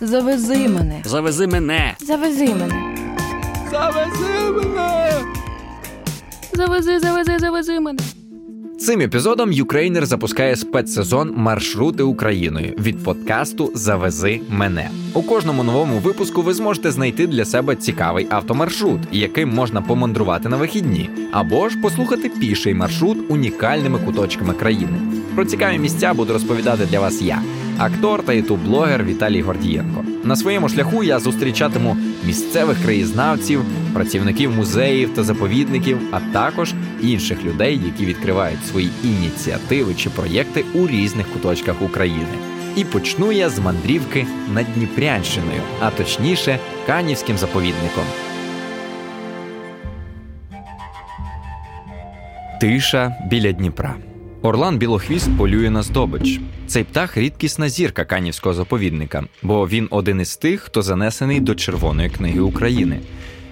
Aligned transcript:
Завези 0.00 0.68
мене. 0.68 1.02
Завези 1.04 1.46
мене. 1.46 1.94
Завези 2.00 2.54
мене. 2.54 2.96
Завези 3.70 4.50
мене. 4.52 5.12
Завези, 6.52 6.98
завези, 6.98 7.38
завези 7.38 7.80
мене. 7.80 7.98
Цим 8.80 9.00
епізодом 9.00 9.52
Юкрейнер 9.52 10.06
запускає 10.06 10.56
спецсезон 10.56 11.32
Маршрути 11.36 12.02
Україною 12.02 12.74
від 12.78 13.04
подкасту 13.04 13.70
Завези 13.74 14.40
мене. 14.48 14.90
У 15.14 15.22
кожному 15.22 15.62
новому 15.62 15.98
випуску 15.98 16.42
ви 16.42 16.54
зможете 16.54 16.90
знайти 16.90 17.26
для 17.26 17.44
себе 17.44 17.76
цікавий 17.76 18.26
автомаршрут, 18.30 19.00
яким 19.12 19.48
можна 19.54 19.82
помандрувати 19.82 20.48
на 20.48 20.56
вихідні, 20.56 21.10
або 21.32 21.68
ж 21.68 21.78
послухати 21.78 22.28
піший 22.28 22.74
маршрут 22.74 23.18
унікальними 23.30 23.98
куточками 23.98 24.54
країни. 24.54 24.98
Про 25.34 25.44
цікаві 25.44 25.78
місця 25.78 26.14
буду 26.14 26.32
розповідати 26.32 26.86
для 26.90 27.00
вас 27.00 27.22
я, 27.22 27.42
актор 27.78 28.22
та 28.22 28.32
ютуб-блогер 28.32 29.04
Віталій 29.04 29.42
Гордієнко. 29.42 30.04
На 30.24 30.36
своєму 30.36 30.68
шляху 30.68 31.04
я 31.04 31.18
зустрічатиму 31.18 31.96
місцевих 32.26 32.82
краєзнавців, 32.82 33.60
працівників 33.94 34.52
музеїв 34.52 35.14
та 35.14 35.22
заповідників, 35.22 35.98
а 36.10 36.20
також 36.20 36.74
інших 37.02 37.44
людей, 37.44 37.80
які 37.86 38.06
відкривають 38.06 38.66
свої 38.66 38.90
ініціативи 39.04 39.94
чи 39.94 40.10
проєкти 40.10 40.64
у 40.74 40.86
різних 40.86 41.28
куточках 41.28 41.82
України. 41.82 42.34
І 42.76 42.84
почну 42.84 43.32
я 43.32 43.50
з 43.50 43.58
мандрівки 43.58 44.26
над 44.54 44.66
Дніпрянщиною, 44.74 45.60
а 45.80 45.90
точніше, 45.90 46.58
Канівським 46.86 47.38
заповідником. 47.38 48.04
Тиша 52.60 53.16
біля 53.30 53.52
Дніпра. 53.52 53.94
Орлан 54.44 54.78
Білохвіст 54.78 55.36
полює 55.38 55.70
на 55.70 55.82
здобич. 55.82 56.40
Цей 56.66 56.84
птах 56.84 57.16
рідкісна 57.16 57.68
зірка 57.68 58.04
канівського 58.04 58.54
заповідника, 58.54 59.24
бо 59.42 59.68
він 59.68 59.88
один 59.90 60.20
із 60.20 60.36
тих, 60.36 60.60
хто 60.60 60.82
занесений 60.82 61.40
до 61.40 61.54
Червоної 61.54 62.10
книги 62.10 62.40
України. 62.40 63.00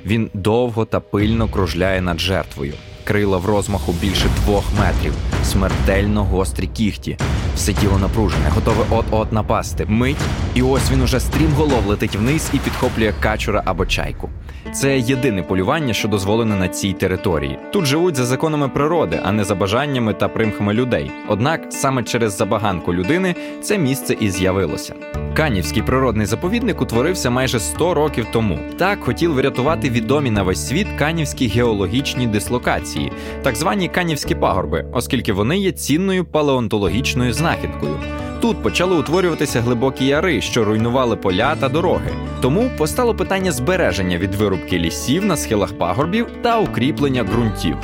Він 0.06 0.30
довго 0.34 0.84
та 0.84 1.00
пильно 1.00 1.48
кружляє 1.48 2.00
над 2.00 2.20
жертвою. 2.20 2.72
Крила 3.04 3.38
в 3.38 3.46
розмаху 3.46 3.92
більше 3.92 4.26
двох 4.44 4.64
метрів, 4.78 5.12
смертельно 5.44 6.24
гострі 6.24 6.66
кіхті. 6.66 7.16
Все 7.54 7.72
тіло 7.72 7.98
напружене, 7.98 8.48
готове 8.54 8.84
от-от 8.90 9.32
напасти. 9.32 9.86
Мить, 9.88 10.16
і 10.54 10.62
ось 10.62 10.90
він 10.90 11.02
уже 11.02 11.20
стрімголов 11.20 11.86
летить 11.86 12.16
вниз 12.16 12.50
і 12.54 12.58
підхоплює 12.58 13.12
качура 13.20 13.62
або 13.64 13.86
чайку. 13.86 14.30
Це 14.72 14.98
єдине 14.98 15.42
полювання, 15.42 15.94
що 15.94 16.08
дозволене 16.08 16.56
на 16.56 16.68
цій 16.68 16.92
території. 16.92 17.58
Тут 17.72 17.86
живуть 17.86 18.16
за 18.16 18.24
законами 18.24 18.68
природи, 18.68 19.20
а 19.24 19.32
не 19.32 19.44
за 19.44 19.54
бажаннями 19.54 20.14
та 20.14 20.28
примхами 20.28 20.74
людей. 20.74 21.10
Однак 21.28 21.66
саме 21.70 22.02
через 22.02 22.36
забаганку 22.36 22.94
людини 22.94 23.34
це 23.62 23.78
місце 23.78 24.16
і 24.20 24.30
з'явилося. 24.30 24.94
Канівський 25.34 25.82
природний 25.82 26.26
заповідник 26.26 26.80
утворився 26.80 27.30
майже 27.30 27.60
100 27.60 27.94
років 27.94 28.26
тому. 28.32 28.58
Так 28.78 29.04
хотів 29.04 29.34
врятувати 29.34 29.90
відомі 29.90 30.30
на 30.30 30.42
весь 30.42 30.68
світ 30.68 30.86
канівські 30.98 31.48
геологічні 31.48 32.26
дислокації, 32.26 33.12
так 33.42 33.56
звані 33.56 33.88
канівські 33.88 34.34
пагорби, 34.34 34.86
оскільки 34.92 35.32
вони 35.32 35.58
є 35.58 35.72
цінною 35.72 36.24
палеонтологічною 36.24 37.32
знахідкою. 37.32 37.96
Тут 38.42 38.62
почали 38.62 38.96
утворюватися 38.96 39.60
глибокі 39.60 40.06
яри, 40.06 40.40
що 40.40 40.64
руйнували 40.64 41.16
поля 41.16 41.56
та 41.56 41.68
дороги. 41.68 42.10
Тому 42.40 42.70
постало 42.78 43.14
питання 43.14 43.52
збереження 43.52 44.18
від 44.18 44.34
вирубки 44.34 44.78
лісів 44.78 45.24
на 45.24 45.36
схилах 45.36 45.78
пагорбів 45.78 46.26
та 46.42 46.58
укріплення 46.58 47.24
ґрунтів. 47.24 47.76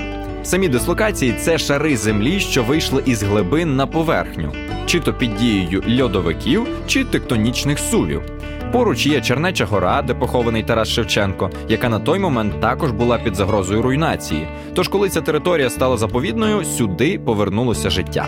Самі 0.42 0.69
дислокації 0.69 1.33
це 1.33 1.59
шари 1.59 1.97
землі, 1.97 2.41
що 2.41 2.62
вийшли 2.62 3.03
із 3.06 3.23
глибин 3.23 3.77
на 3.77 3.86
поверхню, 3.86 4.53
чи 4.86 5.01
то 5.01 5.12
під 5.12 5.36
дією 5.36 5.83
льодовиків, 6.01 6.67
чи 6.86 7.05
тектонічних 7.05 7.79
сувів. 7.79 8.23
Поруч 8.73 9.06
є 9.06 9.20
Чернеча 9.20 9.64
гора, 9.64 10.03
де 10.03 10.14
похований 10.14 10.62
Тарас 10.62 10.89
Шевченко, 10.89 11.51
яка 11.69 11.89
на 11.89 11.98
той 11.98 12.19
момент 12.19 12.61
також 12.61 12.91
була 12.91 13.19
під 13.19 13.34
загрозою 13.34 13.83
руйнації. 13.83 14.47
Тож, 14.75 14.89
коли 14.89 15.09
ця 15.09 15.20
територія 15.20 15.70
стала 15.70 15.97
заповідною, 15.97 16.64
сюди 16.64 17.18
повернулося 17.18 17.91
життя. 17.91 18.27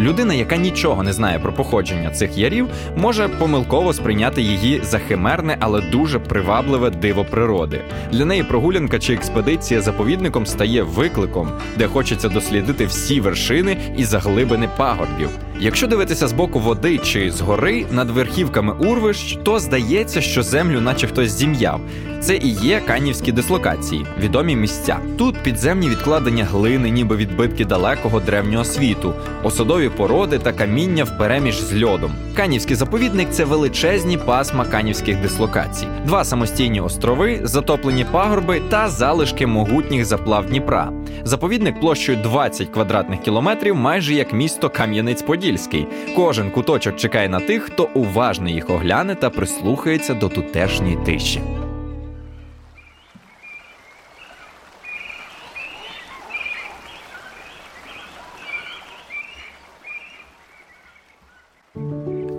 Людина, 0.00 0.34
яка 0.34 0.56
нічого 0.56 1.02
не 1.02 1.12
знає 1.12 1.38
про 1.38 1.52
походження 1.52 2.10
цих 2.10 2.38
ярів, 2.38 2.68
може 2.96 3.28
помилково 3.28 3.92
сприйняти 3.92 4.42
її 4.42 4.80
за 4.84 4.98
химерне, 4.98 5.56
але 5.60 5.80
дуже 5.80 6.18
привабливе 6.18 6.90
диво 6.90 7.24
природи. 7.24 7.80
Для 8.12 8.24
неї 8.24 8.42
прогулянка 8.44 8.98
чи 8.98 9.14
експедиція 9.14 9.80
заповідником 9.80 10.46
стає 10.46 10.82
викликом, 10.82 11.48
де 11.76 11.86
хочеться 11.86 12.28
дослідити 12.28 12.86
всі 12.86 13.20
вершини 13.20 13.76
і 13.96 14.04
заглибини 14.04 14.68
пагорбів. 14.76 15.28
Якщо 15.64 15.86
дивитися 15.86 16.28
з 16.28 16.32
боку 16.32 16.60
води 16.60 16.98
чи 16.98 17.30
згори 17.30 17.86
над 17.90 18.10
верхівками 18.10 18.72
урвищ, 18.72 19.38
то 19.42 19.58
здається, 19.58 20.20
що 20.20 20.42
землю, 20.42 20.80
наче 20.80 21.06
хтось 21.06 21.30
зім'яв. 21.30 21.80
Це 22.20 22.36
і 22.36 22.48
є 22.48 22.80
канівські 22.86 23.32
дислокації, 23.32 24.06
відомі 24.20 24.56
місця. 24.56 24.98
Тут 25.18 25.36
підземні 25.42 25.88
відкладення 25.88 26.44
глини, 26.44 26.90
ніби 26.90 27.16
відбитки 27.16 27.64
далекого 27.64 28.20
древнього 28.20 28.64
світу, 28.64 29.14
осадові 29.42 29.88
породи 29.88 30.38
та 30.38 30.52
каміння 30.52 31.04
впереміж 31.04 31.60
з 31.60 31.82
льодом. 31.82 32.12
Канівський 32.34 32.76
заповідник 32.76 33.28
це 33.30 33.44
величезні 33.44 34.18
пасма 34.18 34.64
канівських 34.64 35.22
дислокацій, 35.22 35.86
два 36.06 36.24
самостійні 36.24 36.80
острови, 36.80 37.40
затоплені 37.42 38.06
пагорби 38.12 38.60
та 38.68 38.88
залишки 38.88 39.46
могутніх 39.46 40.04
заплав 40.04 40.46
Дніпра. 40.46 40.92
Заповідник 41.24 41.80
площею 41.80 42.18
20 42.22 42.68
квадратних 42.68 43.20
кілометрів, 43.20 43.76
майже 43.76 44.14
як 44.14 44.32
місто 44.32 44.68
Кам'янець-Подільський. 44.68 45.86
Кожен 46.16 46.50
куточок 46.50 46.96
чекає 46.96 47.28
на 47.28 47.40
тих, 47.40 47.62
хто 47.62 47.88
уважно 47.94 48.48
їх 48.48 48.70
огляне 48.70 49.14
та 49.14 49.30
прислухається 49.30 50.14
до 50.14 50.28
тутешньої 50.28 50.98
тиші. 51.04 51.40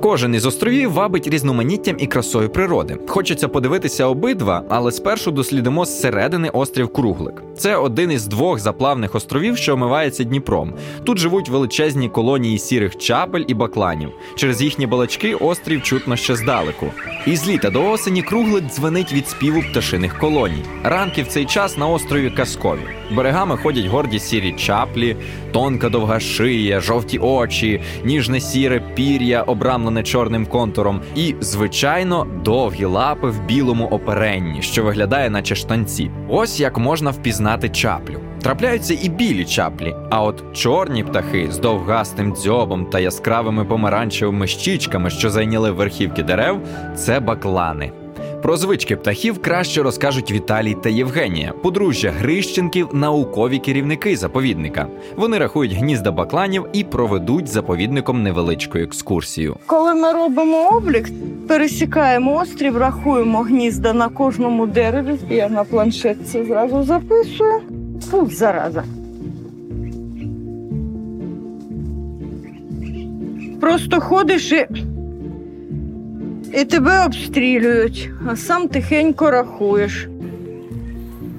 Кожен 0.04 0.36
із 0.36 0.46
островів 0.46 0.92
вабить 0.94 1.28
різноманіттям 1.28 1.96
і 2.00 2.08
красою 2.08 2.50
природи. 2.50 2.98
Хочеться 3.08 3.48
подивитися 3.48 4.06
обидва, 4.06 4.64
але 4.70 4.92
спершу 4.92 5.32
дослідимо 5.32 5.86
зсередини 5.86 6.50
острів 6.50 6.94
Круглик. 6.94 7.44
Це 7.58 7.76
один 7.76 8.12
із 8.12 8.28
двох 8.28 8.60
заплавних 8.60 9.16
островів, 9.16 9.58
що 9.58 9.74
омивається 9.74 10.24
Дніпром. 10.24 10.74
Тут 11.04 11.18
живуть 11.18 11.50
величезні 11.50 12.10
колонії 12.10 12.60
сірих 12.60 12.98
чапель 12.98 13.44
і 13.48 13.54
бакланів. 13.54 14.10
Через 14.36 14.62
їхні 14.62 14.88
балачки 14.88 15.36
острів 15.36 15.82
чутно 15.82 16.16
ще 16.16 16.36
здалеку. 16.36 16.86
І 17.28 17.36
з 17.36 17.48
літа 17.48 17.70
до 17.70 17.90
осені 17.90 18.22
круглик 18.22 18.64
дзвенить 18.64 19.14
від 19.14 19.28
співу 19.28 19.62
пташиних 19.62 20.20
колоній. 20.20 20.64
Ранки 20.84 21.24
в 21.24 21.28
цей 21.28 21.46
час 21.46 21.78
на 21.78 21.88
острові 21.88 22.30
казкові. 22.30 22.80
Берегами 23.12 23.58
ходять 23.58 23.86
горді 23.86 24.20
сірі 24.20 24.52
чаплі, 24.52 25.16
тонка 25.52 25.90
довга 25.90 26.20
шия, 26.20 26.80
жовті 26.80 27.20
очі, 27.20 27.82
ніжне 28.04 28.40
сіре 28.40 28.82
пір'я, 28.96 29.42
обрамлене 29.42 29.93
чорним 30.02 30.46
контуром, 30.46 31.02
і, 31.16 31.36
звичайно, 31.40 32.28
довгі 32.44 32.86
лапи 32.86 33.30
в 33.30 33.46
білому 33.46 33.86
оперенні, 33.86 34.62
що 34.62 34.84
виглядає, 34.84 35.30
наче 35.30 35.56
штанці. 35.56 36.12
Ось 36.30 36.60
як 36.60 36.78
можна 36.78 37.12
впізнати 37.12 37.70
чаплю. 37.70 38.20
Трапляються 38.42 38.98
і 39.02 39.10
білі 39.10 39.46
чаплі, 39.46 39.96
а 40.10 40.24
от 40.24 40.44
чорні 40.54 41.04
птахи 41.04 41.48
з 41.52 41.58
довгастим 41.58 42.36
дзьобом 42.36 42.86
та 42.86 43.00
яскравими 43.00 43.66
помаранчевими 43.66 44.48
щічками, 44.48 45.10
що 45.10 45.30
зайняли 45.30 45.72
верхівки 45.72 46.24
дерев, 46.24 46.62
це 46.96 47.20
баклани. 47.20 47.92
Про 48.44 48.58
звички 48.58 48.96
птахів 48.96 49.42
краще 49.42 49.84
розкажуть 49.84 50.32
Віталій 50.32 50.76
та 50.84 50.90
Євгенія, 50.90 51.54
подружжя 51.62 52.12
Грищенків, 52.12 52.90
наукові 52.94 53.60
керівники 53.60 54.18
заповідника. 54.18 54.88
Вони 55.16 55.38
рахують 55.38 55.74
гнізда 55.74 56.12
бакланів 56.12 56.66
і 56.74 56.84
проведуть 56.84 57.48
заповідником 57.48 58.24
невеличку 58.24 58.78
екскурсію. 58.78 59.56
Коли 59.66 59.94
ми 59.94 60.12
робимо 60.12 60.68
облік, 60.68 61.10
пересікаємо 61.48 62.36
острів, 62.36 62.78
рахуємо 62.78 63.42
гнізда 63.42 63.94
на 63.94 64.10
кожному 64.10 64.68
дереві. 64.68 65.16
Я 65.30 65.50
на 65.50 65.64
планшет 65.64 66.18
це 66.28 66.46
зразу 66.46 66.84
записую. 66.84 67.62
Фу, 68.12 68.30
зараза. 68.32 68.84
Просто 73.62 74.02
ходиш 74.02 74.52
і, 74.52 74.68
і 76.54 76.66
тебе 76.66 77.06
обстрілюють, 77.06 78.10
а 78.28 78.36
сам 78.36 78.68
тихенько 78.68 79.32
рахуєш. 79.32 80.08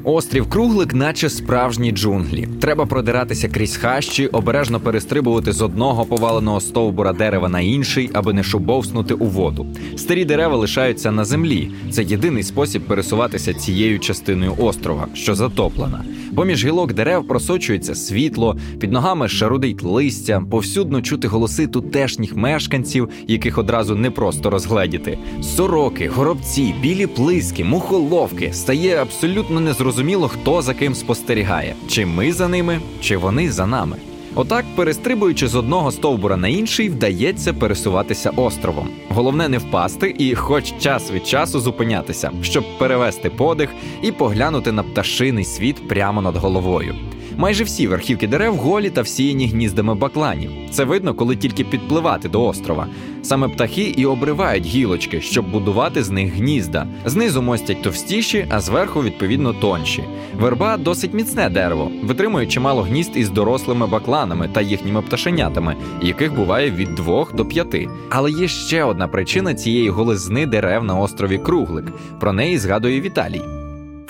Острів 0.07 0.49
Круглик, 0.49 0.95
наче 0.95 1.31
справжні 1.31 1.93
джунглі. 1.93 2.49
Треба 2.61 2.87
продиратися 2.87 3.49
крізь 3.49 3.77
хащі, 3.77 4.27
обережно 4.27 4.81
перестрибувати 4.81 5.53
з 5.53 5.63
одного 5.63 6.05
поваленого 6.05 6.61
стовбура 6.61 7.13
дерева 7.13 7.49
на 7.49 7.61
інший, 7.61 8.11
аби 8.13 8.33
не 8.33 8.43
шубовснути 8.43 9.15
у 9.15 9.27
воду. 9.27 9.67
Старі 9.97 10.25
дерева 10.25 10.57
лишаються 10.57 11.11
на 11.11 11.25
землі. 11.25 11.71
Це 11.91 12.03
єдиний 12.03 12.43
спосіб 12.43 12.83
пересуватися 12.83 13.55
цією 13.55 13.99
частиною 13.99 14.55
острова, 14.59 15.07
що 15.15 15.35
затоплена. 15.35 16.05
Поміж 16.37 16.65
гілок 16.67 16.93
дерев 16.93 17.29
просочується 17.29 17.95
світло, 17.95 18.57
під 18.81 18.93
ногами 18.93 19.29
шарудить 19.29 19.83
листя, 19.83 20.43
повсюдно 20.51 21.03
чути 21.03 21.29
голоси 21.29 21.67
тутешніх 21.67 22.37
мешканців, 22.37 23.09
яких 23.29 23.59
одразу 23.59 23.97
не 23.97 24.11
просто 24.11 24.51
розгледіти. 24.51 25.19
Сороки, 25.43 26.09
горобці, 26.09 26.75
білі 26.83 27.07
плиски, 27.07 27.65
мухоловки. 27.65 28.53
Стає 28.53 28.97
абсолютно 28.97 29.61
незрозуміло, 29.61 29.94
хто 30.29 30.63
за 30.63 30.75
ким 30.75 30.95
спостерігає: 30.95 31.75
чи 31.89 32.07
ми 32.07 32.33
за 32.33 32.49
ними, 32.49 32.81
чи 33.01 33.17
вони 33.17 33.51
за 33.51 33.67
нами. 33.67 33.97
Отак, 34.35 34.65
перестрибуючи 34.77 35.49
з 35.49 35.55
одного 35.55 35.93
стовбура 35.93 36.37
на 36.37 36.49
інший, 36.49 36.89
вдається 36.89 37.53
пересуватися 37.53 38.31
островом. 38.31 38.89
Головне 39.09 39.49
не 39.49 39.59
впасти 39.59 40.15
і, 40.19 40.35
хоч 40.35 40.79
час 40.79 41.11
від 41.11 41.27
часу, 41.27 41.61
зупинятися, 41.61 42.31
щоб 42.43 42.65
перевести 42.79 43.31
подих 43.31 43.69
і 44.03 44.13
поглянути 44.13 44.73
на 44.73 44.83
пташиний 44.83 45.45
світ 45.45 45.89
прямо 45.89 46.23
над 46.23 46.37
головою. 46.37 46.95
Майже 47.37 47.65
всі 47.65 47.87
верхівки 47.87 48.27
дерев 48.27 48.57
голі 48.57 48.91
та 48.91 49.03
всіяні 49.03 49.47
гніздами 49.47 49.95
бакланів. 49.95 50.51
Це 50.71 50.85
видно, 50.85 51.15
коли 51.15 51.37
тільки 51.37 51.65
підпливати 51.65 52.29
до 52.29 52.47
острова. 52.47 52.87
Саме 53.23 53.49
птахи 53.49 53.95
і 53.97 54.07
обривають 54.07 54.67
гілочки, 54.67 55.21
щоб 55.21 55.51
будувати 55.51 56.03
з 56.03 56.11
них 56.11 56.35
гнізда. 56.35 56.87
Знизу 57.05 57.43
мостять 57.43 57.83
товстіші, 57.83 58.47
а 58.51 58.61
зверху 58.61 59.03
відповідно 59.03 59.53
тонші. 59.53 60.05
Верба 60.41 60.77
досить 60.77 61.15
міцне 61.15 61.49
дерево, 61.49 61.91
витримує 62.03 62.47
чимало 62.47 62.83
гнізд 62.83 63.17
із 63.17 63.31
дорослими 63.31 63.87
бакланами 63.87 64.49
та 64.53 64.61
їхніми 64.61 65.03
пташенятами, 65.03 65.77
яких 66.03 66.35
буває 66.35 66.71
від 66.71 66.95
двох 66.95 67.35
до 67.35 67.45
п'яти. 67.45 67.89
Але 68.11 68.31
є 68.31 68.49
ще 68.49 68.85
одна 68.85 69.09
причина 69.09 69.55
цієї 69.55 69.89
голизни 69.89 70.47
дерев 70.47 70.85
на 70.85 70.95
острові 70.99 71.39
Круглик. 71.39 71.85
Про 72.21 72.33
неї 72.33 72.59
згадує 72.59 73.01
Віталій. 73.01 73.43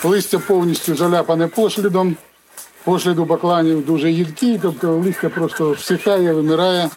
Листя 0.03 0.39
повністю 0.39 0.95
заляпане 0.95 1.47
послідом. 1.47 2.15
Посліду 2.85 3.25
бакланів 3.25 3.85
дуже 3.85 4.11
їдкі, 4.11 4.59
тобто 4.61 4.91
листя 4.91 5.29
просто 5.29 5.71
всихає, 5.71 6.33
вимирає. 6.33 6.89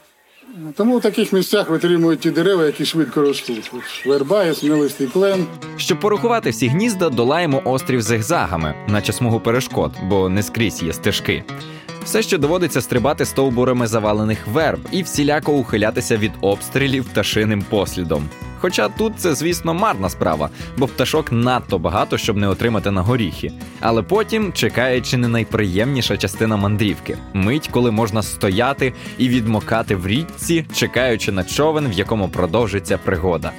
Тому 0.76 0.98
в 0.98 1.00
таких 1.00 1.32
місцях 1.32 1.70
витримують 1.70 2.20
ті 2.20 2.30
дерева, 2.30 2.66
які 2.66 2.84
швидко 2.84 3.20
ростуть. 3.20 3.72
Верба, 4.06 4.44
яснолистий 4.44 5.06
клен. 5.06 5.46
Щоб 5.76 6.00
порахувати 6.00 6.50
всі 6.50 6.68
гнізда, 6.68 7.08
долаємо 7.08 7.62
острів 7.64 8.02
зигзагами, 8.02 8.74
наче 8.88 9.12
смугу 9.12 9.40
перешкод, 9.40 9.92
бо 10.02 10.28
не 10.28 10.42
скрізь 10.42 10.82
є 10.82 10.92
стежки. 10.92 11.44
Все 12.04 12.22
ще 12.22 12.38
доводиться 12.38 12.80
стрибати 12.80 13.24
стовбурами 13.24 13.86
завалених 13.86 14.46
верб 14.46 14.80
і 14.92 15.02
всіляко 15.02 15.52
ухилятися 15.52 16.16
від 16.16 16.32
обстрілів 16.40 17.04
пташиним 17.04 17.62
послідом. 17.62 18.28
Хоча 18.60 18.88
тут 18.88 19.12
це, 19.16 19.34
звісно, 19.34 19.74
марна 19.74 20.08
справа, 20.08 20.50
бо 20.76 20.86
пташок 20.86 21.32
надто 21.32 21.78
багато, 21.78 22.18
щоб 22.18 22.36
не 22.36 22.48
отримати 22.48 22.90
на 22.90 23.02
горіхи. 23.02 23.52
Але 23.80 24.02
потім 24.02 24.52
чекає 24.52 25.00
чи 25.00 25.16
не 25.16 25.28
найприємніша 25.28 26.16
частина 26.16 26.56
мандрівки 26.56 27.18
мить, 27.32 27.68
коли 27.72 27.90
можна 27.90 28.22
стояти 28.22 28.92
і 29.18 29.28
відмокати 29.28 29.96
в 29.96 30.06
річці, 30.06 30.66
чекаючи 30.74 31.32
на 31.32 31.44
човен, 31.44 31.88
в 31.88 31.92
якому 31.92 32.28
продовжиться 32.28 32.98
пригода. 32.98 33.52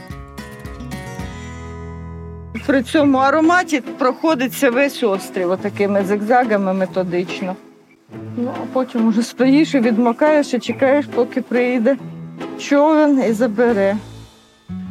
При 2.66 2.84
цьому 2.84 3.18
ароматі 3.18 3.82
проходиться 3.82 4.70
весь 4.70 5.04
острів 5.04 5.52
отакими 5.52 6.04
зигзагами 6.06 6.74
методично. 6.74 7.56
Ну, 8.38 8.52
а 8.64 8.66
потім 8.74 9.08
уже 9.08 9.22
стоїш 9.22 9.74
і 9.74 9.80
відмокаєш 9.80 10.54
і 10.54 10.60
чекаєш, 10.60 11.06
поки 11.16 11.42
прийде 11.42 11.98
човен 12.60 13.24
і 13.30 13.34
забере. 13.34 13.98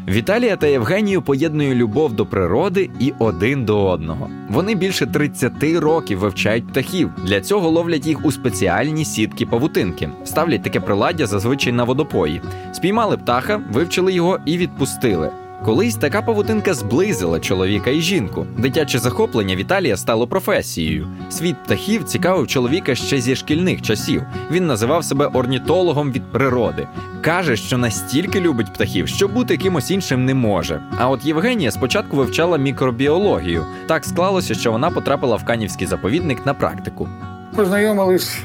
Віталія 0.08 0.56
та 0.56 0.66
Євгенію 0.66 1.22
поєднує 1.22 1.74
любов 1.74 2.12
до 2.12 2.26
природи 2.26 2.90
і 3.00 3.12
один 3.18 3.64
до 3.64 3.86
одного. 3.86 4.30
Вони 4.48 4.74
більше 4.74 5.06
30 5.06 5.52
років 5.62 6.18
вивчають 6.18 6.68
птахів. 6.68 7.10
Для 7.24 7.40
цього 7.40 7.70
ловлять 7.70 8.06
їх 8.06 8.24
у 8.24 8.32
спеціальні 8.32 9.04
сітки 9.04 9.46
павутинки. 9.46 10.10
Ставлять 10.24 10.62
таке 10.62 10.80
приладдя 10.80 11.26
зазвичай 11.26 11.72
на 11.72 11.84
водопої. 11.84 12.40
Спіймали 12.72 13.16
птаха, 13.16 13.60
вивчили 13.72 14.12
його 14.12 14.38
і 14.46 14.58
відпустили. 14.58 15.30
Колись 15.64 15.96
така 15.96 16.22
павутинка 16.22 16.74
зблизила 16.74 17.40
чоловіка 17.40 17.90
і 17.90 18.00
жінку. 18.00 18.46
Дитяче 18.58 18.98
захоплення 18.98 19.56
Віталія 19.56 19.96
стало 19.96 20.26
професією. 20.26 21.08
Світ 21.30 21.56
птахів 21.64 22.04
цікавив 22.04 22.46
чоловіка 22.46 22.94
ще 22.94 23.20
зі 23.20 23.36
шкільних 23.36 23.82
часів. 23.82 24.22
Він 24.50 24.66
називав 24.66 25.04
себе 25.04 25.26
орнітологом 25.26 26.12
від 26.12 26.32
природи. 26.32 26.88
Каже, 27.20 27.56
що 27.56 27.78
настільки 27.78 28.40
любить 28.40 28.72
птахів, 28.74 29.08
що 29.08 29.28
бути 29.28 29.56
кимось 29.56 29.90
іншим 29.90 30.24
не 30.24 30.34
може. 30.34 30.82
А 30.98 31.08
от 31.08 31.24
Євгенія 31.24 31.70
спочатку 31.70 32.16
вивчала 32.16 32.58
мікробіологію. 32.58 33.64
Так 33.86 34.04
склалося, 34.04 34.54
що 34.54 34.72
вона 34.72 34.90
потрапила 34.90 35.36
в 35.36 35.44
канівський 35.44 35.86
заповідник 35.86 36.46
на 36.46 36.54
практику. 36.54 37.08
Познайомились, 37.56 38.38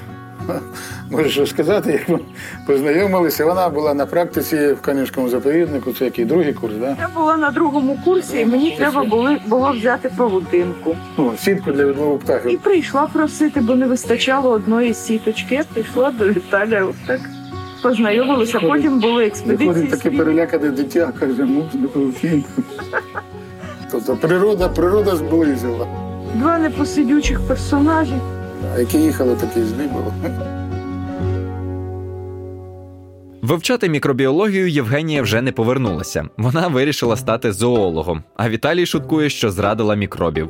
можу 1.11 1.29
що 1.29 1.45
сказати, 1.47 1.91
як 1.91 2.09
ми 2.09 2.19
познайомилися. 2.67 3.45
Вона 3.45 3.69
була 3.69 3.93
на 3.93 4.05
практиці 4.05 4.73
в 4.73 4.81
Канівському 4.81 5.29
заповіднику, 5.29 5.93
це 5.93 6.05
який 6.05 6.25
другий 6.25 6.53
курс, 6.53 6.73
да? 6.79 6.87
Я 6.99 7.09
була 7.15 7.37
на 7.37 7.51
другому 7.51 7.99
курсі, 8.05 8.39
і 8.39 8.45
мені 8.45 8.75
треба 8.77 9.03
було, 9.03 9.35
було 9.47 9.71
взяти 9.71 10.09
павутинку. 10.17 10.95
Ну, 11.17 11.33
сітку 11.39 11.71
для 11.71 11.85
відлову 11.85 12.15
І 12.15 12.19
птахів. 12.25 12.59
прийшла 12.59 13.07
просити, 13.13 13.61
бо 13.61 13.75
не 13.75 13.85
вистачало 13.87 14.49
одної 14.49 14.93
сіточки. 14.93 15.55
Я 15.55 15.63
прийшла 15.73 16.11
до 16.11 16.29
Віталія, 16.29 16.85
ось 16.85 16.95
так 17.07 17.19
познайомилися. 17.83 18.59
Потім 18.59 18.99
були 18.99 19.25
експедиції. 19.25 19.67
Виходить 19.69 19.89
таке 19.89 19.99
спільні. 20.01 20.17
перелякане 20.17 20.69
дитя, 20.69 21.11
каже, 21.19 21.47
ну, 21.95 22.11
фін. 22.11 22.43
Тобто 23.91 24.15
природа, 24.15 24.69
природа 24.69 25.15
зблизила. 25.15 25.87
Два 26.35 26.59
непосидючих 26.59 27.41
персонажі. 27.47 28.13
А 28.75 28.79
які 28.79 28.97
їхали, 28.97 29.35
такі 29.35 29.59
були. 29.59 30.05
Вивчати 33.41 33.89
мікробіологію 33.89 34.67
Євгенія 34.67 35.21
вже 35.21 35.41
не 35.41 35.51
повернулася. 35.51 36.25
Вона 36.37 36.67
вирішила 36.67 37.17
стати 37.17 37.51
зоологом. 37.51 38.23
А 38.35 38.49
Віталій 38.49 38.85
шуткує, 38.85 39.29
що 39.29 39.51
зрадила 39.51 39.95
мікробів. 39.95 40.49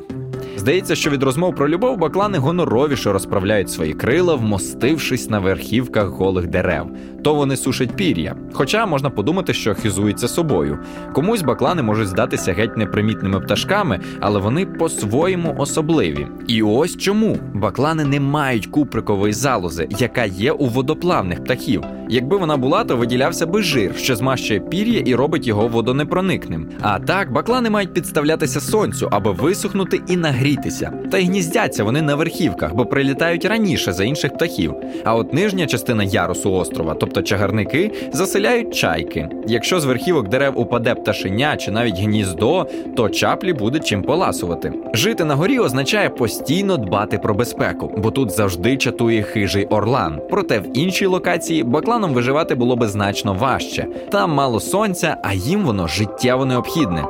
Здається, 0.56 0.94
що 0.94 1.10
від 1.10 1.22
розмов 1.22 1.54
про 1.54 1.68
любов 1.68 1.98
баклани 1.98 2.38
гоноровіше 2.38 3.12
розправляють 3.12 3.70
свої 3.70 3.92
крила, 3.92 4.34
вмостившись 4.34 5.30
на 5.30 5.38
верхівках 5.38 6.08
голих 6.08 6.46
дерев. 6.46 6.86
То 7.24 7.34
вони 7.34 7.56
сушать 7.56 7.96
пір'я. 7.96 8.34
Хоча 8.52 8.86
можна 8.86 9.10
подумати, 9.10 9.54
що 9.54 9.74
хизуються 9.74 10.28
собою. 10.28 10.78
Комусь 11.14 11.42
баклани 11.42 11.82
можуть 11.82 12.08
здатися 12.08 12.52
геть 12.52 12.76
непримітними 12.76 13.40
пташками, 13.40 14.00
але 14.20 14.40
вони 14.40 14.66
по-своєму 14.66 15.54
особливі. 15.58 16.26
І 16.46 16.62
ось 16.62 16.96
чому 16.96 17.38
баклани 17.54 18.04
не 18.04 18.20
мають 18.20 18.66
куприкової 18.66 19.32
залози, 19.32 19.88
яка 19.98 20.24
є 20.24 20.52
у 20.52 20.66
водоплавних 20.66 21.44
птахів. 21.44 21.82
Якби 22.08 22.36
вона 22.36 22.56
була, 22.56 22.84
то 22.84 22.96
виділявся 22.96 23.46
би 23.46 23.62
жир, 23.62 23.96
що 23.96 24.16
змащує 24.16 24.60
пір'я 24.60 25.02
і 25.06 25.14
робить 25.14 25.46
його 25.46 25.68
водонепроникним. 25.68 26.68
А 26.80 26.98
так, 26.98 27.32
баклани 27.32 27.70
мають 27.70 27.94
підставлятися 27.94 28.60
сонцю, 28.60 29.08
аби 29.12 29.32
висохнути 29.32 30.00
і 30.08 30.16
нагрітися. 30.44 30.92
Та 31.10 31.18
й 31.18 31.26
гніздяться 31.26 31.84
вони 31.84 32.02
на 32.02 32.14
верхівках, 32.14 32.74
бо 32.74 32.86
прилітають 32.86 33.44
раніше 33.44 33.92
за 33.92 34.04
інших 34.04 34.34
птахів. 34.34 34.74
А 35.04 35.14
от 35.14 35.32
нижня 35.32 35.66
частина 35.66 36.04
ярусу 36.04 36.52
острова, 36.52 36.94
тобто 36.94 37.22
чагарники, 37.22 37.90
заселяють 38.12 38.74
чайки. 38.74 39.28
Якщо 39.46 39.80
з 39.80 39.84
верхівок 39.84 40.28
дерев 40.28 40.58
упаде 40.58 40.94
пташеня 40.94 41.56
чи 41.56 41.70
навіть 41.70 41.98
гніздо, 41.98 42.66
то 42.96 43.08
чаплі 43.08 43.52
буде 43.52 43.78
чим 43.78 44.02
поласувати. 44.02 44.72
Жити 44.94 45.24
на 45.24 45.34
горі 45.34 45.58
означає 45.58 46.10
постійно 46.10 46.76
дбати 46.76 47.18
про 47.18 47.34
безпеку, 47.34 47.92
бо 47.96 48.10
тут 48.10 48.30
завжди 48.30 48.76
чатує 48.76 49.22
хижий 49.22 49.64
орлан. 49.64 50.20
Проте 50.30 50.58
в 50.58 50.78
іншій 50.78 51.06
локації 51.06 51.62
бакланам 51.62 52.14
виживати 52.14 52.54
було 52.54 52.76
би 52.76 52.88
значно 52.88 53.34
важче. 53.34 53.86
Там 54.10 54.30
мало 54.30 54.60
сонця, 54.60 55.16
а 55.22 55.34
їм 55.34 55.64
воно 55.64 55.88
життєво 55.88 56.44
необхідне. 56.44 57.04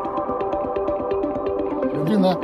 Людина 1.95 2.37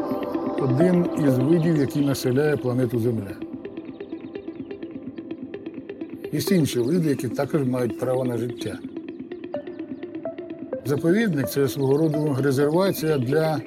один 0.60 1.06
із 1.18 1.38
видів, 1.38 1.76
який 1.76 2.06
населяє 2.06 2.56
планету 2.56 2.98
Земля. 2.98 3.32
Є 6.32 6.56
інші 6.56 6.78
види, 6.78 7.08
які 7.08 7.28
також 7.28 7.64
мають 7.64 7.98
право 7.98 8.24
на 8.24 8.36
життя. 8.36 8.78
Заповідник 10.84 11.48
це 11.48 11.68
свого 11.68 11.98
роду 11.98 12.36
резервація 12.42 13.18
для 13.18 13.60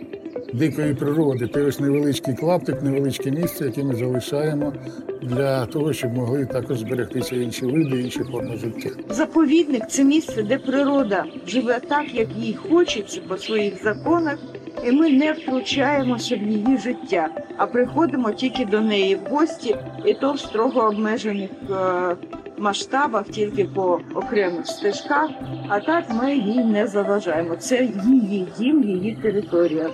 дикої 0.53 0.93
природи. 0.93 1.49
Це 1.53 1.61
ось 1.61 1.79
невеличкий 1.79 2.35
клаптик, 2.35 2.83
невеличке 2.83 3.31
місце, 3.31 3.65
яке 3.65 3.83
ми 3.83 3.95
залишаємо 3.95 4.73
для 5.21 5.65
того, 5.65 5.93
щоб 5.93 6.13
могли 6.13 6.45
також 6.45 6.79
зберегтися 6.79 7.35
інші 7.35 7.65
види, 7.65 8.01
інші 8.01 8.19
форми 8.19 8.57
життя. 8.57 8.89
Заповідник 9.09 9.87
це 9.89 10.03
місце, 10.03 10.43
де 10.43 10.57
природа 10.57 11.25
живе 11.47 11.79
так, 11.89 12.15
як 12.15 12.27
їй 12.37 12.53
хочеться 12.53 13.21
по 13.27 13.37
своїх 13.37 13.83
законах, 13.83 14.37
і 14.83 14.91
ми 14.91 15.09
не 15.09 15.31
втручаємося 15.31 16.35
в 16.35 16.41
її 16.41 16.77
життя, 16.77 17.27
а 17.57 17.65
приходимо 17.65 18.31
тільки 18.31 18.65
до 18.65 18.81
неї 18.81 19.15
в 19.15 19.29
гості, 19.29 19.75
і 20.05 20.13
то 20.13 20.33
в 20.33 20.39
строго 20.39 20.81
обмежених 20.81 21.49
е, 21.69 22.15
масштабах, 22.57 23.29
тільки 23.29 23.63
по 23.63 23.99
окремих 24.15 24.67
стежках. 24.67 25.29
А 25.69 25.79
так 25.79 26.05
ми 26.09 26.35
їй 26.35 26.63
не 26.63 26.87
заважаємо. 26.87 27.55
Це 27.55 27.89
її 28.05 28.47
дім, 28.57 28.83
її 28.83 29.17
територія. 29.21 29.89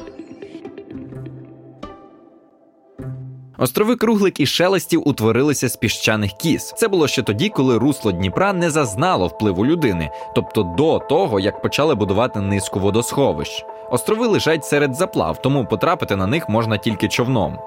Острови 3.62 3.96
Круглик 3.96 4.40
і 4.40 4.46
Шелестів 4.46 5.08
утворилися 5.08 5.70
з 5.70 5.76
піщаних 5.76 6.32
кіз. 6.32 6.74
Це 6.78 6.88
було 6.88 7.08
ще 7.08 7.22
тоді, 7.24 7.50
коли 7.50 7.78
русло 7.78 8.12
Дніпра 8.12 8.54
не 8.54 8.70
зазнало 8.70 9.28
впливу 9.28 9.66
людини, 9.66 10.10
тобто 10.36 10.64
до 10.78 11.00
того, 11.00 11.40
як 11.40 11.62
почали 11.62 11.96
будувати 11.96 12.40
низку 12.40 12.80
водосховищ. 12.80 13.66
Острови 13.92 14.28
лежать 14.28 14.66
серед 14.66 14.96
заплав, 14.96 15.42
тому 15.42 15.66
потрапити 15.66 16.16
на 16.16 16.28
них 16.28 16.50
можна 16.50 16.78
тільки 16.78 17.08
човном. 17.08 17.58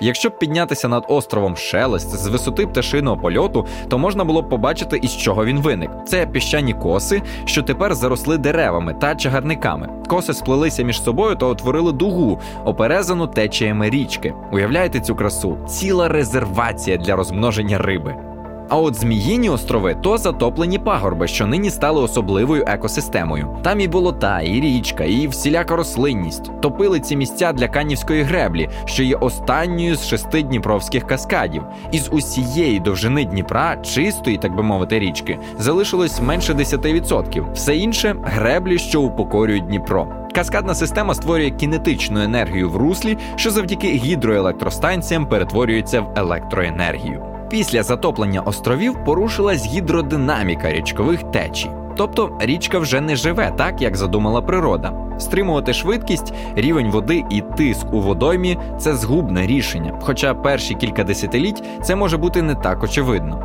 Якщо 0.00 0.28
б 0.28 0.38
піднятися 0.38 0.88
над 0.88 1.04
островом 1.08 1.56
Шелест 1.56 2.08
з 2.16 2.26
висоти 2.26 2.66
пташиного 2.66 3.16
польоту, 3.16 3.66
то 3.88 3.98
можна 3.98 4.24
було 4.24 4.42
б 4.42 4.48
побачити, 4.48 4.96
із 5.02 5.16
чого 5.16 5.44
він 5.44 5.60
виник. 5.60 5.90
Це 6.06 6.26
піщані 6.26 6.74
коси, 6.74 7.22
що 7.44 7.62
тепер 7.62 7.94
заросли 7.94 8.38
деревами 8.38 8.94
та 8.94 9.14
чагарниками. 9.14 9.88
Коси 10.08 10.34
сплелися 10.34 10.82
між 10.82 11.02
собою 11.02 11.36
та 11.36 11.46
утворили 11.46 11.92
дугу, 11.92 12.40
оперезану 12.64 13.26
течіями 13.26 13.90
річки. 13.90 14.34
Уявляєте 14.52 15.00
цю 15.00 15.14
красу? 15.14 15.58
Ціла 15.68 16.08
резервація 16.08 16.96
для 16.96 17.16
розмноження 17.16 17.78
риби. 17.78 18.31
А 18.72 18.76
от 18.76 18.94
Зміїні 18.94 19.50
острови 19.50 19.96
то 20.02 20.18
затоплені 20.18 20.78
пагорби, 20.78 21.28
що 21.28 21.46
нині 21.46 21.70
стали 21.70 22.02
особливою 22.02 22.64
екосистемою. 22.66 23.56
Там 23.62 23.80
і 23.80 23.88
болота, 23.88 24.40
і 24.40 24.60
річка, 24.60 25.04
і 25.04 25.28
всіляка 25.28 25.76
рослинність. 25.76 26.60
Топили 26.60 27.00
ці 27.00 27.16
місця 27.16 27.52
для 27.52 27.68
канівської 27.68 28.22
греблі, 28.22 28.68
що 28.84 29.02
є 29.02 29.16
останньою 29.16 29.96
з 29.96 30.06
шести 30.06 30.42
дніпровських 30.42 31.06
каскадів. 31.06 31.62
Із 31.92 32.08
усієї 32.12 32.80
довжини 32.80 33.24
Дніпра, 33.24 33.76
чистої, 33.76 34.38
так 34.38 34.56
би 34.56 34.62
мовити, 34.62 34.98
річки, 34.98 35.38
залишилось 35.58 36.20
менше 36.20 36.52
10%. 36.52 37.52
Все 37.52 37.76
інше 37.76 38.16
греблі, 38.22 38.78
що 38.78 39.02
упокорюють 39.02 39.66
Дніпро. 39.66 40.06
Каскадна 40.34 40.74
система 40.74 41.14
створює 41.14 41.50
кінетичну 41.50 42.20
енергію 42.20 42.70
в 42.70 42.76
руслі, 42.76 43.18
що 43.36 43.50
завдяки 43.50 43.88
гідроелектростанціям 43.88 45.26
перетворюється 45.26 46.00
в 46.00 46.12
електроенергію. 46.16 47.31
Після 47.52 47.82
затоплення 47.82 48.40
островів 48.40 49.04
порушилась 49.04 49.66
гідродинаміка 49.66 50.72
річкових 50.72 51.22
течій. 51.22 51.70
Тобто 51.96 52.38
річка 52.40 52.78
вже 52.78 53.00
не 53.00 53.16
живе 53.16 53.52
так, 53.56 53.82
як 53.82 53.96
задумала 53.96 54.42
природа. 54.42 54.92
Стримувати 55.18 55.72
швидкість, 55.72 56.34
рівень 56.54 56.90
води 56.90 57.24
і 57.30 57.40
тиск 57.40 57.92
у 57.92 58.00
водоймі 58.00 58.58
це 58.78 58.94
згубне 58.94 59.46
рішення. 59.46 59.98
Хоча 60.02 60.34
перші 60.34 60.74
кілька 60.74 61.04
десятиліть 61.04 61.62
це 61.82 61.96
може 61.96 62.16
бути 62.16 62.42
не 62.42 62.54
так 62.54 62.82
очевидно. 62.82 63.42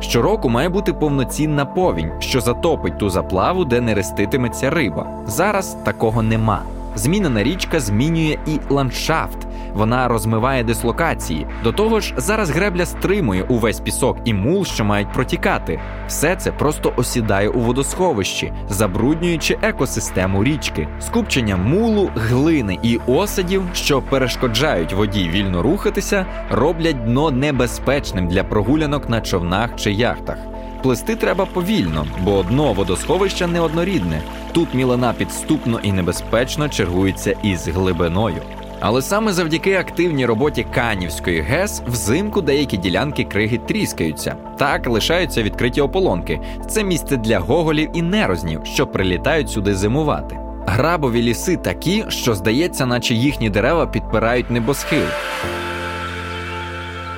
Щороку 0.00 0.48
має 0.48 0.68
бути 0.68 0.92
повноцінна 0.92 1.64
повінь, 1.64 2.12
що 2.18 2.40
затопить 2.40 2.98
ту 2.98 3.10
заплаву, 3.10 3.64
де 3.64 3.80
не 3.80 3.94
реститиметься 3.94 4.70
риба. 4.70 5.06
Зараз 5.26 5.76
такого 5.84 6.22
нема. 6.22 6.62
Змінена 6.94 7.42
річка 7.42 7.80
змінює 7.80 8.38
і 8.46 8.60
ландшафт. 8.70 9.45
Вона 9.76 10.08
розмиває 10.08 10.64
дислокації. 10.64 11.46
До 11.64 11.72
того 11.72 12.00
ж, 12.00 12.14
зараз 12.16 12.50
гребля 12.50 12.86
стримує 12.86 13.42
увесь 13.42 13.80
пісок 13.80 14.18
і 14.24 14.34
мул, 14.34 14.64
що 14.64 14.84
мають 14.84 15.12
протікати. 15.12 15.80
Все 16.08 16.36
це 16.36 16.52
просто 16.52 16.92
осідає 16.96 17.48
у 17.48 17.60
водосховищі, 17.60 18.52
забруднюючи 18.68 19.58
екосистему 19.62 20.44
річки, 20.44 20.88
скупчення 21.00 21.56
мулу, 21.56 22.10
глини 22.14 22.78
і 22.82 23.00
осадів, 23.06 23.62
що 23.74 24.02
перешкоджають 24.02 24.92
воді 24.92 25.28
вільно 25.28 25.62
рухатися, 25.62 26.26
роблять 26.50 27.04
дно 27.04 27.30
небезпечним 27.30 28.28
для 28.28 28.44
прогулянок 28.44 29.08
на 29.08 29.20
човнах 29.20 29.76
чи 29.76 29.92
яхтах. 29.92 30.36
Плисти 30.82 31.16
треба 31.16 31.46
повільно, 31.46 32.06
бо 32.22 32.42
дно 32.42 32.72
водосховища 32.72 33.46
неоднорідне. 33.46 34.22
Тут 34.52 34.74
мілина 34.74 35.12
підступно 35.12 35.80
і 35.82 35.92
небезпечно 35.92 36.68
чергується 36.68 37.34
із 37.42 37.68
глибиною. 37.68 38.42
Але 38.80 39.02
саме 39.02 39.32
завдяки 39.32 39.74
активній 39.74 40.26
роботі 40.26 40.66
Канівської 40.74 41.40
ГЕС 41.40 41.82
взимку 41.86 42.40
деякі 42.40 42.76
ділянки 42.76 43.24
криги 43.24 43.58
тріскаються. 43.58 44.36
Так 44.58 44.86
лишаються 44.86 45.42
відкриті 45.42 45.80
ополонки. 45.80 46.40
Це 46.68 46.84
місце 46.84 47.16
для 47.16 47.38
гоголів 47.38 47.90
і 47.94 48.02
нерознів, 48.02 48.60
що 48.64 48.86
прилітають 48.86 49.50
сюди 49.50 49.74
зимувати. 49.74 50.38
Грабові 50.66 51.22
ліси 51.22 51.56
такі, 51.56 52.04
що 52.08 52.34
здається, 52.34 52.86
наче 52.86 53.14
їхні 53.14 53.50
дерева 53.50 53.86
підпирають 53.86 54.50
небосхил. 54.50 55.06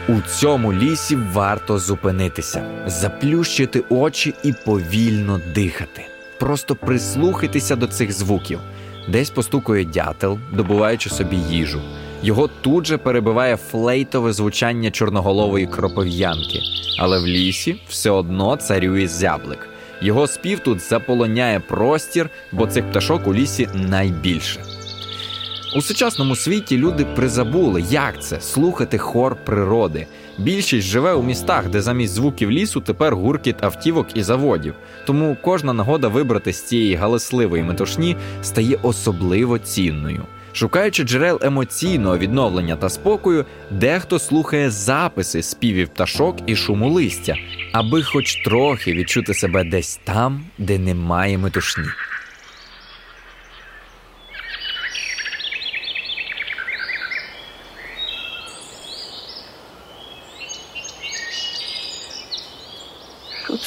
У 0.08 0.20
цьому 0.20 0.72
лісі 0.72 1.18
варто 1.32 1.78
зупинитися, 1.78 2.62
заплющити 2.86 3.84
очі 3.88 4.34
і 4.42 4.52
повільно 4.52 5.40
дихати. 5.54 6.06
Просто 6.38 6.74
прислухайтеся 6.74 7.76
до 7.76 7.86
цих 7.86 8.12
звуків. 8.12 8.60
Десь 9.08 9.30
постукує 9.30 9.84
дятел, 9.84 10.38
добуваючи 10.52 11.10
собі 11.10 11.36
їжу. 11.36 11.80
Його 12.22 12.48
тут 12.60 12.86
же 12.86 12.98
перебиває 12.98 13.56
флейтове 13.56 14.32
звучання 14.32 14.90
чорноголової 14.90 15.66
кропов'янки, 15.66 16.60
але 16.98 17.18
в 17.18 17.26
лісі 17.26 17.80
все 17.88 18.10
одно 18.10 18.56
царює 18.56 19.06
зяблик. 19.06 19.68
Його 20.02 20.26
спів 20.26 20.58
тут 20.58 20.80
заполоняє 20.80 21.60
простір, 21.60 22.30
бо 22.52 22.66
цих 22.66 22.90
пташок 22.90 23.26
у 23.26 23.34
лісі 23.34 23.68
найбільше. 23.74 24.60
У 25.76 25.82
сучасному 25.82 26.36
світі 26.36 26.78
люди 26.78 27.04
призабули, 27.04 27.84
як 27.90 28.22
це 28.22 28.40
слухати 28.40 28.98
хор 28.98 29.36
природи. 29.44 30.06
Більшість 30.38 30.88
живе 30.88 31.12
у 31.12 31.22
містах, 31.22 31.68
де 31.68 31.82
замість 31.82 32.14
звуків 32.14 32.50
лісу 32.50 32.80
тепер 32.80 33.16
гуркіт 33.16 33.56
автівок 33.64 34.06
і 34.14 34.22
заводів. 34.22 34.74
Тому 35.06 35.36
кожна 35.42 35.72
нагода 35.72 36.08
вибрати 36.08 36.52
з 36.52 36.62
цієї 36.62 36.94
галасливої 36.94 37.62
метушні 37.62 38.16
стає 38.42 38.78
особливо 38.82 39.58
цінною. 39.58 40.24
Шукаючи 40.52 41.02
джерел 41.04 41.38
емоційного 41.42 42.18
відновлення 42.18 42.76
та 42.76 42.88
спокою, 42.88 43.44
дехто 43.70 44.18
слухає 44.18 44.70
записи 44.70 45.42
співів 45.42 45.88
пташок 45.88 46.36
і 46.46 46.56
шуму 46.56 46.90
листя, 46.90 47.36
аби 47.72 48.02
хоч 48.02 48.44
трохи 48.44 48.92
відчути 48.92 49.34
себе 49.34 49.64
десь 49.64 50.00
там, 50.04 50.44
де 50.58 50.78
немає 50.78 51.38
метушні. 51.38 51.84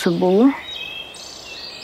Це 0.03 0.09
було? 0.09 0.51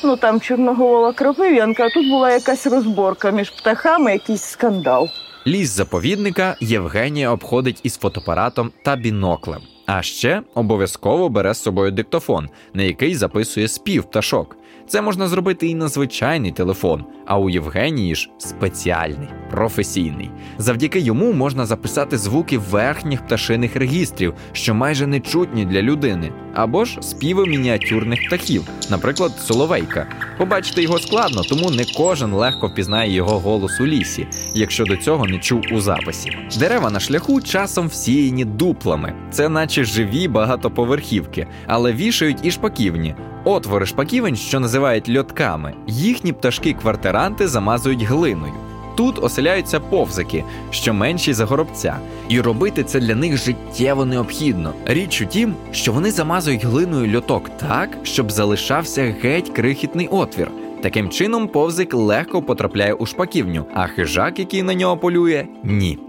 Ну 0.03 0.17
там 0.17 0.41
чорноголова 0.41 1.13
кропив'янка, 1.13 1.85
а 1.85 1.89
тут 1.89 2.09
була 2.09 2.31
якась 2.31 2.67
розборка 2.67 3.31
між 3.31 3.49
птахами, 3.49 4.11
якийсь 4.11 4.43
скандал. 4.43 5.09
Ліс 5.47 5.69
заповідника 5.69 6.55
Євгенія 6.59 7.31
обходить 7.31 7.79
із 7.83 7.97
фотоапаратом 7.97 8.71
та 8.83 8.95
біноклем. 8.95 9.61
А 9.85 10.01
ще 10.01 10.41
обов'язково 10.55 11.29
бере 11.29 11.53
з 11.53 11.61
собою 11.61 11.91
диктофон, 11.91 12.49
на 12.73 12.83
який 12.83 13.15
записує 13.15 13.67
спів 13.67 14.03
пташок. 14.03 14.57
Це 14.87 15.01
можна 15.01 15.27
зробити 15.27 15.67
і 15.67 15.75
на 15.75 15.87
звичайний 15.87 16.51
телефон, 16.51 17.05
а 17.25 17.37
у 17.37 17.49
Євгенії 17.49 18.15
ж 18.15 18.29
спеціальний, 18.37 19.27
професійний. 19.51 20.31
Завдяки 20.57 20.99
йому 20.99 21.33
можна 21.33 21.65
записати 21.65 22.17
звуки 22.17 22.57
верхніх 22.57 23.25
пташиних 23.25 23.75
регістрів, 23.75 24.33
що 24.51 24.75
майже 24.75 25.07
не 25.07 25.19
чутні 25.19 25.65
для 25.65 25.81
людини, 25.81 26.31
або 26.53 26.85
ж 26.85 26.97
співи 27.01 27.45
мініатюрних 27.45 28.19
птахів, 28.27 28.63
наприклад, 28.89 29.31
соловейка. 29.31 30.07
Побачити 30.37 30.81
його 30.81 30.99
складно, 30.99 31.41
тому 31.41 31.71
не 31.71 31.85
кожен 31.97 32.31
легко 32.33 32.67
впізнає 32.67 33.13
його 33.13 33.39
голос 33.39 33.81
у 33.81 33.87
лісі, 33.87 34.27
якщо 34.53 34.85
до 34.85 34.97
цього 34.97 35.25
не 35.25 35.37
чув 35.37 35.61
у 35.71 35.81
записі. 35.81 36.37
Дерева 36.59 36.89
на 36.89 36.99
шляху 36.99 37.41
часом 37.41 37.87
всіяні 37.87 38.45
дуплами, 38.45 39.13
це 39.31 39.49
наче 39.49 39.83
живі 39.83 40.27
багатоповерхівки, 40.27 41.47
але 41.67 41.93
вішають 41.93 42.45
і 42.45 42.51
шпаківні. 42.51 43.15
Отвори 43.47 43.85
шпаківень, 43.85 44.35
що 44.35 44.59
називають 44.59 45.09
льотками, 45.09 45.73
їхні 45.87 46.33
пташки-квартиранти 46.33 47.47
замазують 47.47 48.03
глиною. 48.03 48.53
Тут 48.95 49.23
оселяються 49.23 49.79
повзики, 49.79 50.43
що 50.71 50.93
менші 50.93 51.33
за 51.33 51.45
горобця, 51.45 51.97
і 52.29 52.41
робити 52.41 52.83
це 52.83 52.99
для 52.99 53.15
них 53.15 53.37
життєво 53.37 54.05
необхідно. 54.05 54.73
Річ 54.85 55.21
у 55.21 55.25
тім, 55.25 55.55
що 55.71 55.91
вони 55.91 56.11
замазують 56.11 56.65
глиною 56.65 57.17
льоток 57.17 57.49
так, 57.57 57.89
щоб 58.03 58.31
залишався 58.31 59.15
геть 59.21 59.49
крихітний 59.49 60.07
отвір. 60.07 60.51
Таким 60.81 61.09
чином, 61.09 61.47
повзик 61.47 61.93
легко 61.93 62.41
потрапляє 62.41 62.93
у 62.93 63.05
шпаківню, 63.05 63.65
а 63.73 63.87
хижак, 63.87 64.39
який 64.39 64.63
на 64.63 64.73
нього 64.73 64.97
полює, 64.97 65.45
ні. 65.63 65.99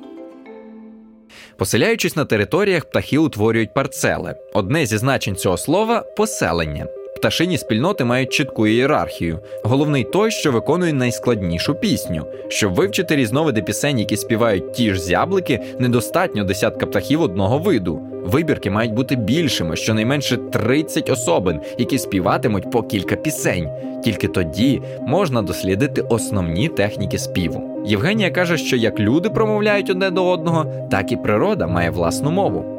Поселяючись 1.56 2.16
на 2.16 2.24
територіях, 2.24 2.84
птахи 2.84 3.18
утворюють 3.18 3.74
парцели. 3.74 4.34
Одне 4.54 4.86
зі 4.86 4.98
значень 4.98 5.36
цього 5.36 5.56
слова 5.56 6.00
поселення. 6.00 6.86
Пташині 7.18 7.58
спільноти 7.58 8.04
мають 8.04 8.32
чітку 8.32 8.66
ієрархію. 8.66 9.38
Головний 9.64 10.04
той, 10.04 10.30
що 10.30 10.52
виконує 10.52 10.92
найскладнішу 10.92 11.74
пісню. 11.74 12.24
Щоб 12.48 12.74
вивчити 12.74 13.16
різновиди 13.16 13.62
пісень, 13.62 13.98
які 13.98 14.16
співають 14.16 14.72
ті 14.72 14.94
ж 14.94 15.00
зяблики, 15.00 15.60
недостатньо 15.78 16.44
десятка 16.44 16.86
птахів 16.86 17.22
одного 17.22 17.58
виду. 17.58 18.00
Вибірки 18.24 18.70
мають 18.70 18.92
бути 18.92 19.16
більшими, 19.16 19.76
щонайменше 19.76 20.36
30 20.36 21.10
особин, 21.10 21.60
які 21.78 21.98
співатимуть 21.98 22.70
по 22.70 22.82
кілька 22.82 23.16
пісень. 23.16 23.68
Тільки 24.04 24.28
тоді 24.28 24.82
можна 25.00 25.42
дослідити 25.42 26.02
основні 26.02 26.68
техніки 26.68 27.18
співу. 27.18 27.82
Євгенія 27.86 28.30
каже, 28.30 28.56
що 28.56 28.76
як 28.76 29.00
люди 29.00 29.30
промовляють 29.30 29.90
одне 29.90 30.10
до 30.10 30.26
одного, 30.26 30.88
так 30.90 31.12
і 31.12 31.16
природа 31.16 31.66
має 31.66 31.90
власну 31.90 32.30
мову. 32.30 32.77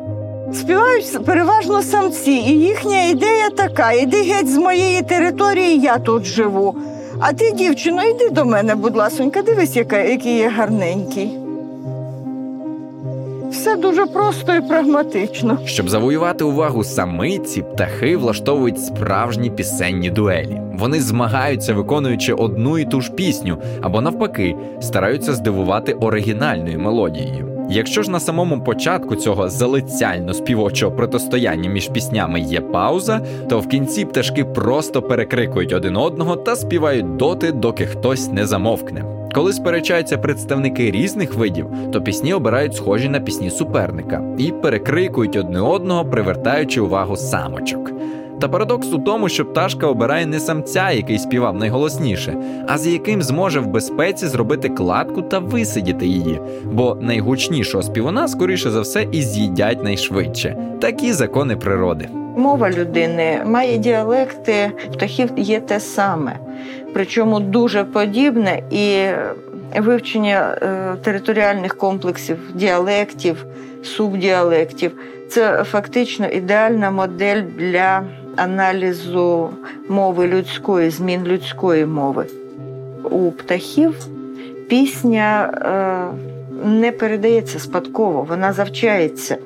Співають 0.54 1.26
переважно 1.26 1.82
самці, 1.82 2.32
і 2.32 2.60
їхня 2.60 3.04
ідея 3.04 3.50
така: 3.50 3.92
іди 3.92 4.18
геть 4.18 4.50
з 4.50 4.58
моєї 4.58 5.02
території, 5.02 5.80
я 5.80 5.98
тут 5.98 6.26
живу. 6.26 6.76
А 7.20 7.34
ти, 7.34 7.52
дівчино, 7.52 8.04
йди 8.04 8.30
до 8.30 8.46
мене, 8.46 8.76
будь 8.76 8.96
ласонька, 8.96 9.42
дивись, 9.42 9.76
яка, 9.76 9.98
який 9.98 10.38
я 10.38 10.50
гарненький. 10.50 11.38
Все 13.52 13.76
дуже 13.76 14.06
просто 14.06 14.56
і 14.56 14.62
прагматично. 14.62 15.58
Щоб 15.66 15.90
завоювати 15.90 16.44
увагу 16.44 16.84
самиці, 16.84 17.62
птахи 17.62 18.18
влаштовують 18.18 18.86
справжні 18.86 19.50
пісенні 19.50 20.10
дуелі. 20.10 20.62
Вони 20.74 21.02
змагаються, 21.02 21.74
виконуючи 21.74 22.34
одну 22.34 22.80
і 22.80 22.86
ту 22.86 23.02
ж 23.02 23.12
пісню, 23.12 23.58
або 23.82 24.02
навпаки, 24.02 24.56
стараються 24.82 25.34
здивувати 25.34 25.94
оригінальною 25.94 26.80
мелодією. 26.80 27.49
Якщо 27.72 28.04
ж 28.04 28.12
на 28.12 28.20
самому 28.20 28.64
початку 28.64 29.16
цього 29.16 29.50
залицяльно 29.50 30.34
співочого 30.34 30.96
протистояння 30.96 31.70
між 31.70 31.88
піснями 31.88 32.40
є 32.40 32.62
пауза, 32.62 33.22
то 33.50 33.60
в 33.60 33.68
кінці 33.68 34.06
пташки 34.06 34.46
просто 34.46 35.02
перекрикують 35.02 35.74
один 35.74 35.98
одного 35.98 36.36
та 36.36 36.56
співають 36.56 37.16
доти, 37.16 37.52
доки 37.52 37.86
хтось 37.86 38.30
не 38.32 38.46
замовкне. 38.46 39.06
Коли 39.34 39.54
сперечаються 39.54 40.18
представники 40.18 40.92
різних 40.92 41.34
видів, 41.34 41.68
то 41.92 42.02
пісні 42.02 42.34
обирають 42.34 42.76
схожі 42.76 43.10
на 43.10 43.20
пісні 43.20 43.50
суперника 43.50 44.24
і 44.38 44.52
перекрикують 44.52 45.36
одне 45.36 45.62
одного, 45.62 46.06
привертаючи 46.06 46.82
увагу 46.82 47.16
самочок. 47.16 47.92
Та 48.40 48.48
парадокс 48.48 48.94
у 48.94 49.00
тому, 49.00 49.30
що 49.30 49.46
пташка 49.46 49.88
обирає 49.88 50.26
не 50.26 50.40
самця, 50.40 50.92
який 50.92 51.20
співав 51.20 51.56
найголосніше, 51.56 52.36
а 52.68 52.78
з 52.78 52.88
яким 52.88 53.22
зможе 53.22 53.60
в 53.60 53.68
безпеці 53.68 54.28
зробити 54.28 54.70
кладку 54.70 55.22
та 55.22 55.40
висидіти 55.40 56.06
її, 56.06 56.40
бо 56.64 56.98
найгучнішого 57.02 57.84
співана, 57.84 58.28
скоріше 58.28 58.72
за 58.72 58.82
все, 58.82 59.08
і 59.12 59.22
з'їдять 59.22 59.84
найшвидше. 59.84 60.56
Такі 60.82 61.14
закони 61.14 61.56
природи. 61.56 62.10
Мова 62.38 62.70
людини 62.70 63.42
має 63.46 63.78
діалекти, 63.78 64.72
птахів 64.94 65.30
є 65.38 65.60
те 65.60 65.80
саме, 65.80 66.36
причому 66.94 67.40
дуже 67.40 67.84
подібне 67.84 68.64
і 68.72 69.06
вивчення 69.80 70.58
е, 70.62 70.96
територіальних 71.04 71.78
комплексів 71.78 72.38
діалектів, 72.56 73.46
субдіалектів 73.84 74.92
це 75.30 75.64
фактично 75.64 76.28
ідеальна 76.28 76.92
модель 76.92 77.42
для 77.58 78.04
аналізу 78.44 79.50
мови 79.90 80.28
людської, 80.28 80.90
змін 80.90 81.24
людської 81.24 81.86
мови. 81.86 82.26
У 83.04 83.32
птахів 83.32 83.96
пісня 84.68 85.54
е, 85.62 86.68
не 86.68 86.92
передається 86.92 87.60
спадково, 87.60 88.24
вона 88.30 88.54
завчається. 88.54 89.38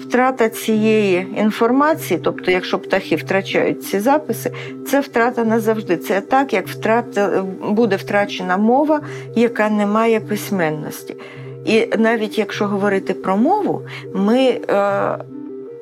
Втрата 0.00 0.48
цієї 0.48 1.26
інформації, 1.38 2.20
тобто, 2.24 2.50
якщо 2.50 2.78
птахи 2.78 3.16
втрачають 3.16 3.84
ці 3.84 4.00
записи, 4.00 4.50
це 4.86 5.00
втрата 5.00 5.44
назавжди. 5.44 5.96
Це 5.96 6.20
так, 6.20 6.52
як 6.52 6.68
втрата 6.68 7.44
буде 7.68 7.96
втрачена 7.96 8.56
мова, 8.56 9.00
яка 9.36 9.70
не 9.70 9.86
має 9.86 10.20
письменності. 10.20 11.16
І 11.64 11.88
навіть 11.98 12.38
якщо 12.38 12.66
говорити 12.66 13.14
про 13.14 13.36
мову, 13.36 13.82
ми 14.14 14.38
е, 14.38 14.60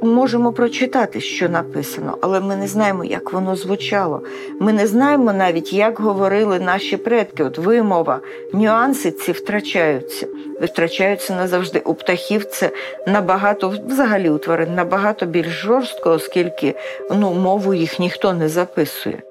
можемо 0.02 0.52
прочитати, 0.52 1.20
що 1.20 1.48
написано, 1.48 2.18
але 2.20 2.40
ми 2.40 2.56
не 2.56 2.68
знаємо, 2.68 3.04
як 3.04 3.32
воно 3.32 3.56
звучало. 3.56 4.22
Ми 4.60 4.72
не 4.72 4.86
знаємо 4.86 5.32
навіть, 5.32 5.72
як 5.72 6.00
говорили 6.00 6.60
наші 6.60 6.96
предки. 6.96 7.44
От 7.44 7.58
вимова, 7.58 8.20
нюанси 8.52 9.10
ці 9.10 9.32
втрачаються, 9.32 10.26
втрачаються 10.62 11.34
назавжди. 11.34 11.82
У 11.84 11.94
птахів 11.94 12.44
це 12.44 12.70
набагато, 13.06 13.74
взагалі 13.88 14.30
у 14.30 14.38
тварин, 14.38 14.74
набагато 14.74 15.26
більш 15.26 15.62
жорстко, 15.62 16.10
оскільки 16.10 16.74
ну, 17.10 17.34
мову 17.34 17.74
їх 17.74 17.98
ніхто 17.98 18.32
не 18.32 18.48
записує. 18.48 19.22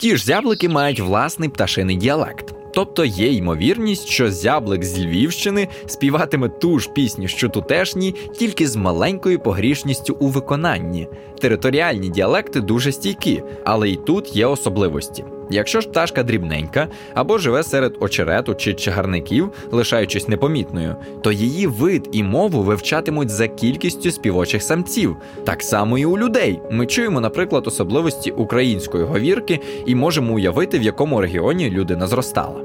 Ті 0.00 0.16
ж 0.16 0.24
зяблики 0.24 0.68
мають 0.68 1.00
власний 1.00 1.48
пташиний 1.48 1.96
діалект. 1.96 2.61
Тобто 2.74 3.04
є 3.04 3.32
ймовірність, 3.32 4.08
що 4.08 4.30
зяблик 4.30 4.84
з 4.84 4.98
Львівщини 4.98 5.68
співатиме 5.86 6.48
ту 6.48 6.78
ж 6.78 6.90
пісню, 6.92 7.28
що 7.28 7.48
тутешні, 7.48 8.14
тільки 8.38 8.68
з 8.68 8.76
маленькою 8.76 9.38
погрішністю 9.38 10.16
у 10.20 10.28
виконанні. 10.28 11.08
Територіальні 11.40 12.08
діалекти 12.08 12.60
дуже 12.60 12.92
стійкі, 12.92 13.42
але 13.64 13.90
й 13.90 13.96
тут 13.96 14.36
є 14.36 14.46
особливості. 14.46 15.24
Якщо 15.52 15.80
ж 15.80 15.88
пташка 15.88 16.22
дрібненька 16.22 16.88
або 17.14 17.38
живе 17.38 17.62
серед 17.62 17.96
очерету 18.00 18.54
чи 18.54 18.74
чагарників, 18.74 19.52
лишаючись 19.70 20.28
непомітною, 20.28 20.96
то 21.22 21.32
її 21.32 21.66
вид 21.66 22.08
і 22.12 22.22
мову 22.22 22.62
вивчатимуть 22.62 23.30
за 23.30 23.48
кількістю 23.48 24.10
співочих 24.10 24.62
самців. 24.62 25.16
Так 25.44 25.62
само 25.62 25.98
і 25.98 26.04
у 26.04 26.18
людей. 26.18 26.60
Ми 26.70 26.86
чуємо, 26.86 27.20
наприклад, 27.20 27.66
особливості 27.66 28.30
української 28.30 29.04
говірки 29.04 29.60
і 29.86 29.94
можемо 29.94 30.34
уявити, 30.34 30.78
в 30.78 30.82
якому 30.82 31.20
регіоні 31.20 31.70
людина 31.70 32.06
зростала. 32.06 32.60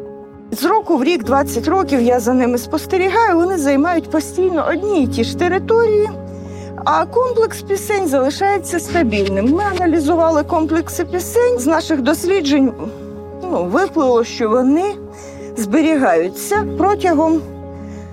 З 0.52 0.65
року 0.65 0.97
в 0.97 1.04
рік, 1.04 1.23
20 1.23 1.67
років, 1.67 2.02
я 2.02 2.19
за 2.19 2.34
ними 2.34 2.58
спостерігаю. 2.58 3.36
Вони 3.36 3.58
займають 3.58 4.12
постійно 4.12 4.67
одні 4.69 5.04
й 5.04 5.08
ті 5.08 5.23
ж 5.23 5.38
території, 5.38 6.10
а 6.89 7.06
комплекс 7.06 7.62
пісень 7.62 8.08
залишається 8.08 8.80
стабільним. 8.80 9.45
Ми 9.45 9.63
аналізували 9.63 10.43
комплекси 10.43 11.06
пісень. 11.06 11.60
З 11.60 11.65
наших 11.65 12.02
досліджень 12.02 12.73
ну, 13.43 13.63
виплило, 13.63 14.23
що 14.23 14.50
вони 14.50 14.95
зберігаються 15.58 16.65
протягом 16.78 17.41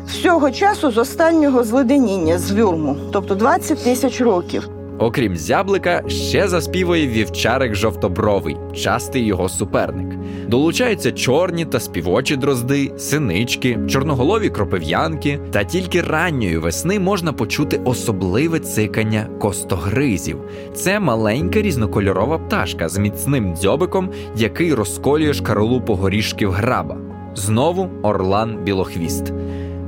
всього 0.06 0.50
часу 0.50 0.90
з 0.90 0.98
останнього 0.98 1.64
зледеніння 1.64 2.38
з 2.38 2.50
вюрму, 2.50 2.96
тобто 3.12 3.34
20 3.34 3.84
тисяч 3.84 4.20
років. 4.20 4.68
Окрім 4.98 5.36
зяблика, 5.36 6.02
ще 6.08 6.48
заспівує 6.48 7.08
вівчарик 7.08 7.74
жовтобровий, 7.74 8.56
частий 8.74 9.26
його 9.26 9.48
суперник. 9.48 10.18
Долучаються 10.54 11.12
чорні 11.12 11.64
та 11.64 11.80
співочі 11.80 12.36
дрозди, 12.36 12.92
синички, 12.96 13.78
чорноголові 13.88 14.48
кропив'янки. 14.48 15.40
Та 15.50 15.64
тільки 15.64 16.00
ранньої 16.00 16.58
весни 16.58 17.00
можна 17.00 17.32
почути 17.32 17.80
особливе 17.84 18.58
цикання 18.58 19.26
костогризів. 19.40 20.38
Це 20.74 21.00
маленька 21.00 21.62
різнокольорова 21.62 22.38
пташка 22.38 22.88
з 22.88 22.98
міцним 22.98 23.56
дзьобиком, 23.56 24.10
який 24.36 24.74
розколює 24.74 25.34
шкаралупу 25.34 25.94
горішків 25.94 26.50
граба. 26.50 26.96
Знову 27.34 27.88
орлан 28.02 28.58
білохвіст. 28.64 29.32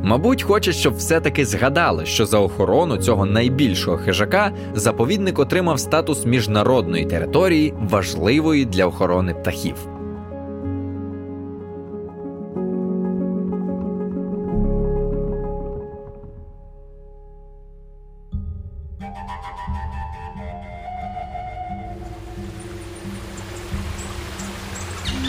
Мабуть, 0.02 0.42
хоче, 0.42 0.72
щоб 0.72 0.94
все-таки 0.94 1.44
згадали, 1.44 2.07
що 2.07 2.26
за 2.26 2.38
охорону 2.38 2.96
цього 2.96 3.26
найбільшого 3.26 3.96
хижака 3.96 4.52
заповідник 4.74 5.38
отримав 5.38 5.81
статус 5.81 6.26
міжнародної 6.26 7.05
території, 7.05 7.74
важливої 7.90 8.64
для 8.64 8.87
охорони 8.87 9.35
птахів. 9.35 9.96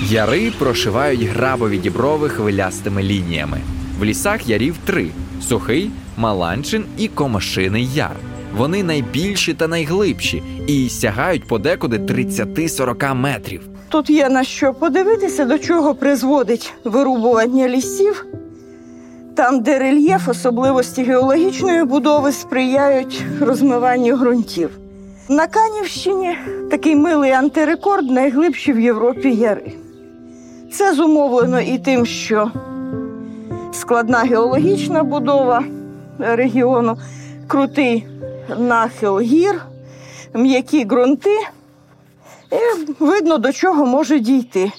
Яри 0.10 0.52
прошивають 0.60 1.22
грабові 1.22 1.78
діброви 1.78 2.30
хвилястими 2.30 3.04
лініями. 3.04 3.58
В 4.00 4.04
лісах 4.04 4.50
ярів 4.50 4.76
три: 4.86 5.08
сухий, 5.41 5.91
маланчин 6.17 6.84
і 6.98 7.08
комашиний 7.08 7.89
яр. 7.93 8.15
Вони 8.58 8.84
найбільші 8.84 9.54
та 9.54 9.67
найглибші 9.67 10.43
і 10.67 10.89
сягають 10.89 11.48
подекуди 11.48 11.98
30-40 11.98 13.13
метрів. 13.13 13.62
Тут 13.89 14.10
є 14.10 14.30
на 14.30 14.43
що 14.43 14.74
подивитися, 14.74 15.46
до 15.46 15.60
чого 15.60 15.96
призводить 15.96 16.74
вирубування 16.84 17.70
лісів. 17.70 18.26
Там, 19.36 19.62
де 19.62 19.80
рельєф, 19.80 20.28
особливості 20.30 21.04
геологічної 21.04 21.84
будови 21.84 22.32
сприяють 22.32 23.24
розмиванню 23.41 24.15
ґрунтів. 24.15 24.70
На 25.30 25.48
Канівщині 25.48 26.38
такий 26.72 26.96
милий 26.96 27.32
антирекорд 27.32 28.12
найглибші 28.12 28.74
в 28.74 28.80
Європі 28.80 29.36
яри. 29.36 29.74
Це 30.72 30.94
зумовлено 30.94 31.62
і 31.62 31.78
тим, 31.78 32.06
що 32.06 32.52
складна 33.72 34.18
геологічна 34.18 35.04
будова 35.04 35.64
регіону, 36.20 36.98
крутий 37.48 38.08
нахил 38.60 39.20
гір, 39.20 39.62
м'які 40.34 40.86
ґрунти, 40.86 41.38
і 42.52 42.94
видно, 43.04 43.38
до 43.38 43.52
чого 43.52 43.86
може 43.86 44.20
дійти. 44.20 44.72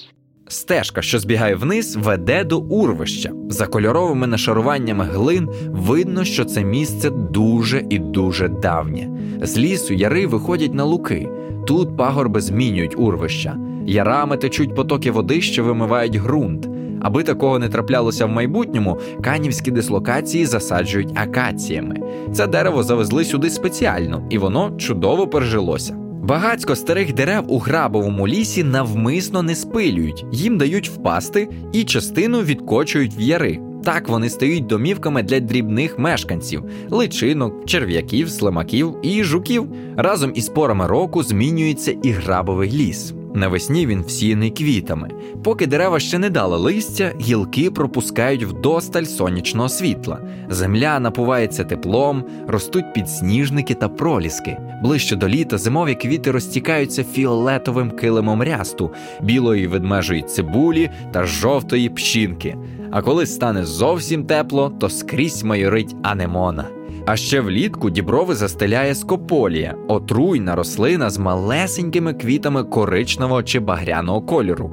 Стежка, 0.47 1.01
що 1.01 1.19
збігає 1.19 1.55
вниз, 1.55 1.95
веде 1.95 2.43
до 2.43 2.59
урвища. 2.59 3.31
За 3.49 3.67
кольоровими 3.67 4.27
нашаруваннями 4.27 5.05
глин 5.05 5.49
видно, 5.67 6.23
що 6.23 6.45
це 6.45 6.63
місце 6.63 7.09
дуже 7.09 7.85
і 7.89 7.99
дуже 7.99 8.47
давнє. 8.47 9.09
З 9.41 9.57
лісу 9.57 9.93
яри 9.93 10.27
виходять 10.27 10.73
на 10.73 10.83
луки. 10.83 11.29
Тут 11.67 11.97
пагорби 11.97 12.41
змінюють 12.41 12.99
урвища. 12.99 13.57
Ярами 13.85 14.37
течуть 14.37 14.75
потоки 14.75 15.11
води, 15.11 15.41
що 15.41 15.63
вимивають 15.63 16.15
ґрунт. 16.15 16.69
Аби 17.01 17.23
такого 17.23 17.59
не 17.59 17.69
траплялося 17.69 18.25
в 18.25 18.29
майбутньому, 18.29 18.99
канівські 19.21 19.71
дислокації 19.71 20.45
засаджують 20.45 21.11
акаціями. 21.15 21.95
Це 22.33 22.47
дерево 22.47 22.83
завезли 22.83 23.25
сюди 23.25 23.49
спеціально, 23.49 24.27
і 24.29 24.37
воно 24.37 24.71
чудово 24.77 25.27
пережилося. 25.27 25.95
Багацько 26.23 26.75
старих 26.75 27.13
дерев 27.13 27.43
у 27.47 27.59
грабовому 27.59 28.27
лісі 28.27 28.63
навмисно 28.63 29.43
не 29.43 29.55
спилюють, 29.55 30.25
їм 30.31 30.57
дають 30.57 30.89
впасти 30.89 31.49
і 31.73 31.83
частину 31.83 32.41
відкочують 32.41 33.17
в 33.17 33.21
яри. 33.21 33.59
Так 33.83 34.09
вони 34.09 34.29
стають 34.29 34.65
домівками 34.65 35.23
для 35.23 35.39
дрібних 35.39 35.99
мешканців 35.99 36.63
личинок, 36.89 37.65
черв'яків, 37.65 38.29
слимаків 38.29 38.95
і 39.01 39.23
жуків. 39.23 39.67
Разом 39.97 40.31
із 40.35 40.49
порами 40.49 40.87
року 40.87 41.23
змінюється 41.23 41.95
і 42.03 42.11
грабовий 42.11 42.71
ліс. 42.71 43.13
Навесні 43.33 43.87
він 43.87 44.01
всіяний 44.01 44.49
квітами. 44.49 45.09
Поки 45.43 45.67
дерева 45.67 45.99
ще 45.99 46.19
не 46.19 46.29
дали 46.29 46.57
листя, 46.57 47.11
гілки 47.21 47.71
пропускають 47.71 48.43
вдосталь 48.43 49.03
сонячного 49.03 49.69
світла. 49.69 50.19
Земля 50.49 50.99
напувається 50.99 51.63
теплом, 51.63 52.23
ростуть 52.47 52.93
підсніжники 52.93 53.73
та 53.73 53.89
проліски. 53.89 54.57
Ближче 54.83 55.15
до 55.15 55.27
літа 55.27 55.57
зимові 55.57 55.95
квіти 55.95 56.31
розтікаються 56.31 57.03
фіолетовим 57.03 57.91
килимом 57.91 58.43
рясту, 58.43 58.91
білої 59.21 59.67
ведмежої 59.67 60.21
цибулі 60.21 60.89
та 61.11 61.25
жовтої 61.25 61.89
пщінки. 61.89 62.55
А 62.91 63.01
коли 63.01 63.25
стане 63.25 63.65
зовсім 63.65 64.23
тепло, 64.23 64.73
то 64.79 64.89
скрізь 64.89 65.43
майорить 65.43 65.95
анемона. 66.03 66.78
А 67.11 67.15
ще 67.15 67.41
влітку 67.41 67.89
діброви 67.89 68.35
застеляє 68.35 68.95
скополія, 68.95 69.75
отруйна 69.87 70.55
рослина 70.55 71.09
з 71.09 71.17
малесенькими 71.17 72.13
квітами 72.13 72.63
коричневого 72.63 73.43
чи 73.43 73.59
багряного 73.59 74.21
кольору. 74.21 74.71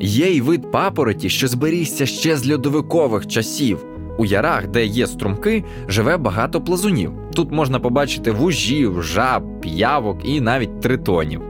Є 0.00 0.26
й 0.26 0.40
вид 0.40 0.70
папороті, 0.70 1.28
що 1.28 1.48
зберігся 1.48 2.06
ще 2.06 2.36
з 2.36 2.52
льодовикових 2.52 3.26
часів. 3.26 3.86
У 4.18 4.24
ярах, 4.24 4.68
де 4.68 4.86
є 4.86 5.06
струмки, 5.06 5.64
живе 5.88 6.16
багато 6.16 6.60
плазунів. 6.60 7.12
Тут 7.34 7.52
можна 7.52 7.80
побачити 7.80 8.30
вужів, 8.30 9.02
жаб, 9.02 9.60
п'явок 9.60 10.18
і 10.24 10.40
навіть 10.40 10.80
тритонів. 10.80 11.42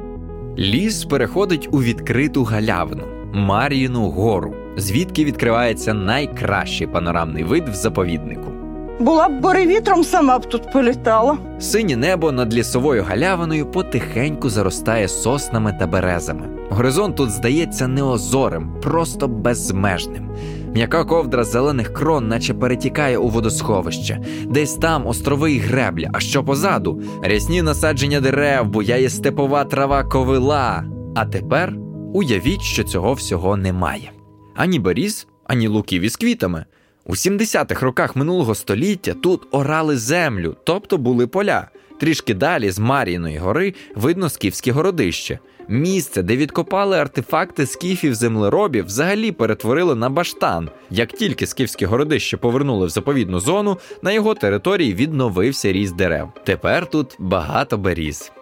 Ліс 0.59 1.05
переходить 1.05 1.68
у 1.72 1.83
відкриту 1.83 2.44
галявину 2.44 3.05
Мар'їну 3.33 4.11
гору, 4.11 4.55
звідки 4.77 5.25
відкривається 5.25 5.94
найкращий 5.94 6.87
панорамний 6.87 7.44
вид 7.44 7.68
в 7.68 7.75
заповіднику. 7.75 8.56
Була 9.01 9.29
б 9.29 9.41
боревітром, 9.41 10.05
сама 10.05 10.39
б 10.39 10.47
тут 10.47 10.73
політала. 10.73 11.39
Синє 11.59 11.97
небо 11.97 12.33
над 12.33 12.55
лісовою 12.55 13.05
галявиною 13.09 13.67
потихеньку 13.71 14.51
заростає 14.51 15.09
соснами 15.09 15.77
та 15.81 15.87
березами. 15.87 16.49
Горизонт 16.71 17.17
тут 17.17 17.31
здається 17.31 17.89
не 17.89 18.03
озорим, 18.03 18.75
просто 18.83 19.29
безмежним. 19.29 20.31
М'яка 20.75 21.05
ковдра 21.05 21.45
зелених 21.45 21.93
крон, 21.93 22.29
наче 22.29 22.55
перетікає 22.55 23.19
у 23.19 23.29
водосховище. 23.29 24.21
Десь 24.45 24.75
там 24.75 25.07
острови 25.07 25.53
й 25.53 25.59
гребля, 25.59 26.11
а 26.13 26.21
що 26.21 26.45
позаду 26.45 27.03
рясні 27.23 27.63
насадження 27.63 28.21
дерев, 28.21 28.67
буяє 28.67 29.09
степова 29.09 29.65
трава 29.65 30.05
ковила. 30.05 30.85
А 31.15 31.27
тепер 31.27 31.75
уявіть, 32.15 32.63
що 32.63 32.85
цього 32.85 33.13
всього 33.13 33.57
немає. 33.57 34.11
Ані 34.55 34.79
беріз, 34.79 35.27
ані 35.45 35.69
луків 35.69 36.03
із 36.03 36.17
квітами. 36.17 36.65
У 37.09 37.12
70-х 37.12 37.83
роках 37.87 38.16
минулого 38.16 38.55
століття 38.55 39.14
тут 39.23 39.42
орали 39.51 39.97
землю, 39.97 40.57
тобто 40.64 40.99
були 40.99 41.27
поля. 41.27 41.69
Трішки 42.01 42.35
далі 42.35 42.71
з 42.71 42.79
Мар'їної 42.79 43.38
гори 43.38 43.75
видно 43.95 44.29
скіфське 44.29 44.73
городище. 44.73 45.38
Місце, 45.69 46.23
де 46.23 46.37
відкопали 46.37 46.99
артефакти 46.99 47.66
скіфів 47.66 48.14
землеробів, 48.14 48.85
взагалі 48.85 49.33
перетворили 49.33 49.95
на 49.95 50.11
баштан. 50.11 50.71
Як 50.90 51.12
тільки 51.12 51.47
скіфське 51.47 51.87
городище 51.87 52.37
повернули 52.37 52.87
в 52.87 52.90
заповідну 52.90 53.40
зону, 53.40 53.79
на 54.03 54.12
його 54.12 54.35
території 54.35 54.95
відновився 54.95 55.73
ріст 55.73 55.97
дерев. 55.97 56.29
Тепер 56.45 56.90
тут 56.90 57.16
багато 57.19 57.79
беріз. 57.79 58.33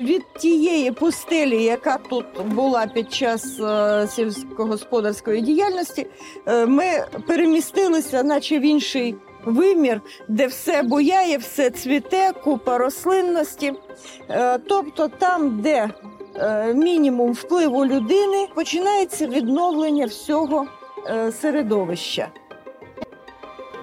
Від 0.00 0.22
тієї 0.38 0.92
пустелі, 0.92 1.62
яка 1.62 1.98
тут 2.10 2.24
була 2.44 2.86
під 2.86 3.12
час 3.12 3.60
е, 3.60 4.08
сільськогосподарської 4.10 5.40
діяльності, 5.40 6.06
е, 6.46 6.66
ми 6.66 6.84
перемістилися, 7.26 8.22
наче 8.22 8.58
в 8.58 8.62
інший 8.62 9.14
вимір, 9.44 10.00
де 10.28 10.46
все 10.46 10.82
буяє, 10.82 11.38
все 11.38 11.70
цвіте, 11.70 12.32
купа 12.44 12.78
рослинності. 12.78 13.72
Е, 14.30 14.58
тобто, 14.58 15.08
там, 15.08 15.60
де 15.60 15.90
мінімум 16.74 17.32
впливу 17.32 17.86
людини, 17.86 18.48
починається 18.54 19.26
відновлення 19.26 20.06
всього 20.06 20.66
середовища. 21.40 22.28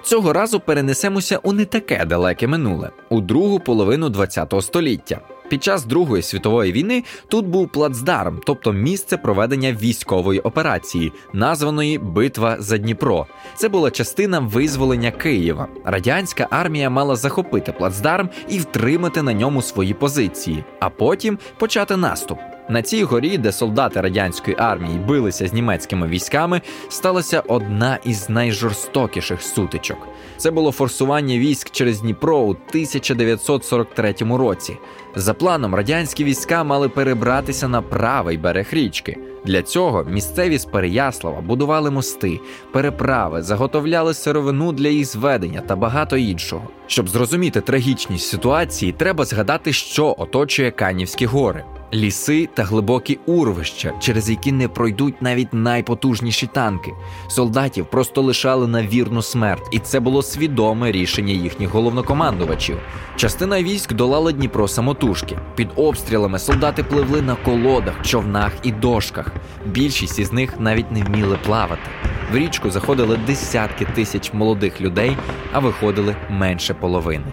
Цього 0.03 0.33
разу 0.33 0.59
перенесемося 0.59 1.39
у 1.43 1.53
не 1.53 1.65
таке 1.65 2.05
далеке 2.05 2.47
минуле, 2.47 2.89
у 3.09 3.21
другу 3.21 3.59
половину 3.59 4.11
ХХ 4.11 4.61
століття. 4.61 5.21
Під 5.49 5.63
час 5.63 5.85
Другої 5.85 6.23
світової 6.23 6.71
війни 6.71 7.03
тут 7.27 7.45
був 7.45 7.69
плацдарм, 7.69 8.41
тобто 8.45 8.73
місце 8.73 9.17
проведення 9.17 9.73
військової 9.73 10.39
операції, 10.39 11.11
названої 11.33 11.97
Битва 11.97 12.55
за 12.59 12.77
Дніпро. 12.77 13.27
Це 13.55 13.69
була 13.69 13.91
частина 13.91 14.39
визволення 14.39 15.11
Києва. 15.11 15.67
Радянська 15.85 16.47
армія 16.49 16.89
мала 16.89 17.15
захопити 17.15 17.71
плацдарм 17.71 18.29
і 18.49 18.59
втримати 18.59 19.21
на 19.21 19.33
ньому 19.33 19.61
свої 19.61 19.93
позиції, 19.93 20.63
а 20.79 20.89
потім 20.89 21.37
почати 21.57 21.97
наступ. 21.97 22.52
На 22.73 22.81
цій 22.81 23.03
горі, 23.03 23.37
де 23.37 23.51
солдати 23.51 24.01
радянської 24.01 24.57
армії 24.59 24.99
билися 25.07 25.47
з 25.47 25.53
німецькими 25.53 26.07
військами, 26.07 26.61
сталася 26.89 27.43
одна 27.47 27.99
із 28.05 28.29
найжорстокіших 28.29 29.41
сутичок. 29.41 29.97
Це 30.37 30.51
було 30.51 30.71
форсування 30.71 31.37
військ 31.37 31.69
через 31.71 32.01
Дніпро 32.01 32.37
у 32.37 32.49
1943 32.49 34.15
році. 34.19 34.77
За 35.15 35.33
планом, 35.33 35.75
радянські 35.75 36.23
війська 36.23 36.63
мали 36.63 36.89
перебратися 36.89 37.67
на 37.67 37.81
правий 37.81 38.37
берег 38.37 38.67
річки. 38.71 39.17
Для 39.45 39.61
цього 39.61 40.03
місцеві 40.03 40.57
з 40.57 40.65
Переяслава 40.65 41.41
будували 41.41 41.91
мости, 41.91 42.39
переправи, 42.71 43.41
заготовляли 43.41 44.13
сировину 44.13 44.71
для 44.71 44.87
їх 44.87 45.05
зведення 45.05 45.61
та 45.61 45.75
багато 45.75 46.17
іншого. 46.17 46.67
Щоб 46.87 47.09
зрозуміти 47.09 47.61
трагічність 47.61 48.27
ситуації, 48.27 48.91
треба 48.91 49.25
згадати, 49.25 49.73
що 49.73 50.15
оточує 50.17 50.71
Канівські 50.71 51.25
гори. 51.25 51.63
Ліси 51.93 52.49
та 52.53 52.63
глибокі 52.63 53.19
урвища, 53.25 53.93
через 53.99 54.29
які 54.29 54.51
не 54.51 54.67
пройдуть 54.67 55.21
навіть 55.21 55.53
найпотужніші 55.53 56.47
танки. 56.47 56.91
Солдатів 57.27 57.85
просто 57.85 58.21
лишали 58.21 58.67
на 58.67 58.83
вірну 58.83 59.21
смерть, 59.21 59.67
і 59.71 59.79
це 59.79 59.99
було 59.99 60.21
свідоме 60.21 60.91
рішення 60.91 61.33
їхніх 61.33 61.69
головнокомандувачів. 61.69 62.77
Частина 63.15 63.63
військ 63.63 63.93
долала 63.93 64.31
Дніпро 64.31 64.67
самотужки. 64.67 65.37
Під 65.55 65.69
обстрілами 65.75 66.39
солдати 66.39 66.83
пливли 66.83 67.21
на 67.21 67.35
колодах, 67.35 67.93
човнах 68.01 68.51
і 68.63 68.71
дошках. 68.71 69.31
Більшість 69.65 70.19
із 70.19 70.33
них 70.33 70.59
навіть 70.59 70.91
не 70.91 71.03
вміли 71.03 71.37
плавати. 71.45 71.89
В 72.31 72.35
річку 72.35 72.69
заходили 72.69 73.19
десятки 73.27 73.85
тисяч 73.85 74.33
молодих 74.33 74.81
людей, 74.81 75.17
а 75.51 75.59
виходили 75.59 76.15
менше 76.29 76.72
половини. 76.73 77.31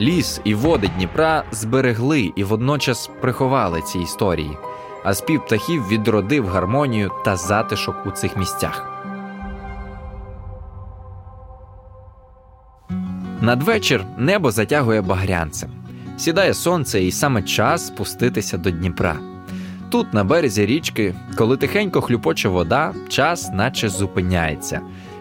Ліс 0.00 0.40
і 0.44 0.54
води 0.54 0.90
Дніпра 0.96 1.44
зберегли 1.50 2.32
і 2.36 2.44
водночас 2.44 3.10
приховали 3.20 3.82
ці 3.82 3.98
історії, 3.98 4.56
а 5.04 5.14
спів 5.14 5.44
птахів 5.44 5.88
відродив 5.88 6.46
гармонію 6.48 7.10
та 7.24 7.36
затишок 7.36 8.06
у 8.06 8.10
цих 8.10 8.36
місцях. 8.36 8.98
Надвечір 13.40 14.04
небо 14.18 14.50
затягує 14.50 15.02
багрянцем. 15.02 15.70
Сідає 16.16 16.54
сонце, 16.54 17.04
і 17.04 17.12
саме 17.12 17.42
час 17.42 17.86
спуститися 17.86 18.58
до 18.58 18.70
Дніпра. 18.70 19.16
Тут, 19.90 20.14
на 20.14 20.24
березі 20.24 20.66
річки, 20.66 21.14
коли 21.36 21.56
тихенько 21.56 22.00
хлюпоче 22.00 22.48
вода, 22.48 22.94
час 23.08 23.50
наче 23.52 23.88
зупиняється. 23.88 24.80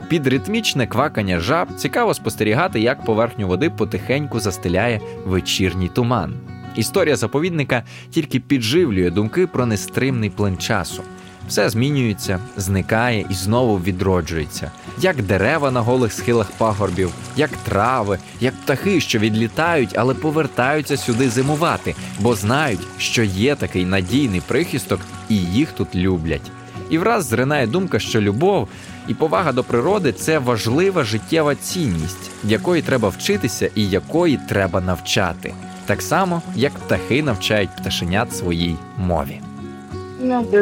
Під 0.10 0.28
ритмічне 0.28 0.88
квакання 0.88 1.40
жаб 1.40 1.68
цікаво 1.78 2.14
спостерігати, 2.14 2.80
як 2.80 3.06
поверхню 3.06 3.48
води 3.48 3.70
потихеньку 3.70 4.40
застеляє 4.40 5.02
вечірній 5.26 5.88
туман. 5.88 6.34
Історія 6.76 7.16
заповідника 7.16 7.84
тільки 8.12 8.40
підживлює 8.40 9.10
думки 9.10 9.48
про 9.48 9.66
нестримний 9.66 10.30
плин 10.30 10.58
часу. 10.58 11.04
Все 11.48 11.70
змінюється, 11.70 12.40
зникає 12.58 13.26
і 13.30 13.34
знову 13.34 13.78
відроджується, 13.78 14.72
як 15.02 15.22
дерева 15.22 15.72
на 15.72 15.82
голих 15.82 16.14
схилах 16.14 16.52
пагорбів, 16.52 17.12
як 17.38 17.50
трави, 17.52 18.20
як 18.42 18.54
птахи, 18.54 19.02
що 19.02 19.20
відлітають, 19.20 19.98
але 19.98 20.14
повертаються 20.14 20.98
сюди 20.98 21.30
зимувати, 21.30 21.96
бо 22.20 22.36
знають, 22.36 22.88
що 22.98 23.24
є 23.24 23.56
такий 23.56 23.86
надійний 23.86 24.42
прихисток, 24.48 25.00
і 25.30 25.36
їх 25.36 25.72
тут 25.72 25.96
люблять. 25.96 26.52
І 26.90 26.98
враз 26.98 27.26
зринає 27.26 27.68
думка, 27.68 28.00
що 28.00 28.22
любов 28.22 28.68
і 29.08 29.14
повага 29.14 29.52
до 29.52 29.64
природи 29.64 30.12
це 30.12 30.40
важлива 30.40 31.04
життєва 31.04 31.56
цінність, 31.56 32.32
якої 32.44 32.82
треба 32.82 33.10
вчитися 33.10 33.70
і 33.76 33.90
якої 33.90 34.40
треба 34.50 34.82
навчати, 34.82 35.54
так 35.86 36.02
само 36.02 36.42
як 36.56 36.72
птахи 36.74 37.24
навчають 37.24 37.76
пташенят 37.76 38.36
своїй 38.36 38.76
мові. 38.98 39.42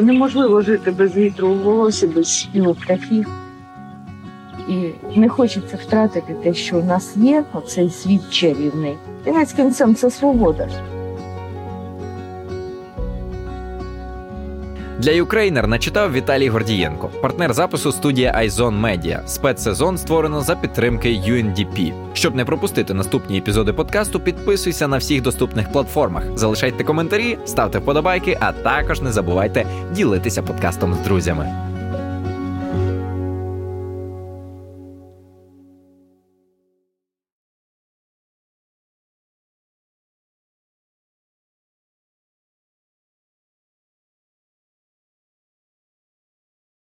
Неможливо 0.02 0.62
жити 0.62 0.92
без 0.92 1.16
вітру 1.16 1.48
у 1.48 1.64
волосі, 1.64 2.08
без 2.08 2.40
співу 2.40 2.76
птахів. 2.76 3.28
І 4.70 5.20
не 5.20 5.30
хочеться 5.30 5.78
втратити 5.78 6.34
те, 6.44 6.54
що 6.54 6.80
у 6.80 6.84
нас 6.84 7.18
є, 7.18 7.44
оцей 7.54 7.90
світ 7.90 8.30
чарівний. 8.30 8.98
Кінець 9.24 9.54
кінцем 9.54 9.96
це 9.96 10.12
свобода. 10.12 10.70
Для 15.06 15.12
Юкрейнер 15.12 15.68
начитав 15.68 16.14
Віталій 16.14 16.50
Гордієнко, 16.50 17.10
партнер 17.22 17.54
запису 17.54 17.92
студія 17.92 18.42
iZone 18.44 18.82
Media. 18.82 19.28
Спецсезон 19.28 19.98
створено 19.98 20.42
за 20.42 20.56
підтримки 20.56 21.10
UNDP. 21.10 21.94
Щоб 22.14 22.36
не 22.36 22.46
пропустити 22.46 22.94
наступні 22.94 23.38
епізоди 23.38 23.74
подкасту, 23.74 24.20
підписуйся 24.20 24.88
на 24.88 24.98
всіх 24.98 25.22
доступних 25.22 25.72
платформах, 25.72 26.24
залишайте 26.36 26.84
коментарі, 26.84 27.38
ставте 27.46 27.80
вподобайки, 27.80 28.38
а 28.40 28.52
також 28.52 29.02
не 29.02 29.12
забувайте 29.12 29.66
ділитися 29.92 30.44
подкастом 30.44 30.94
з 30.94 31.00
друзями. 31.00 31.75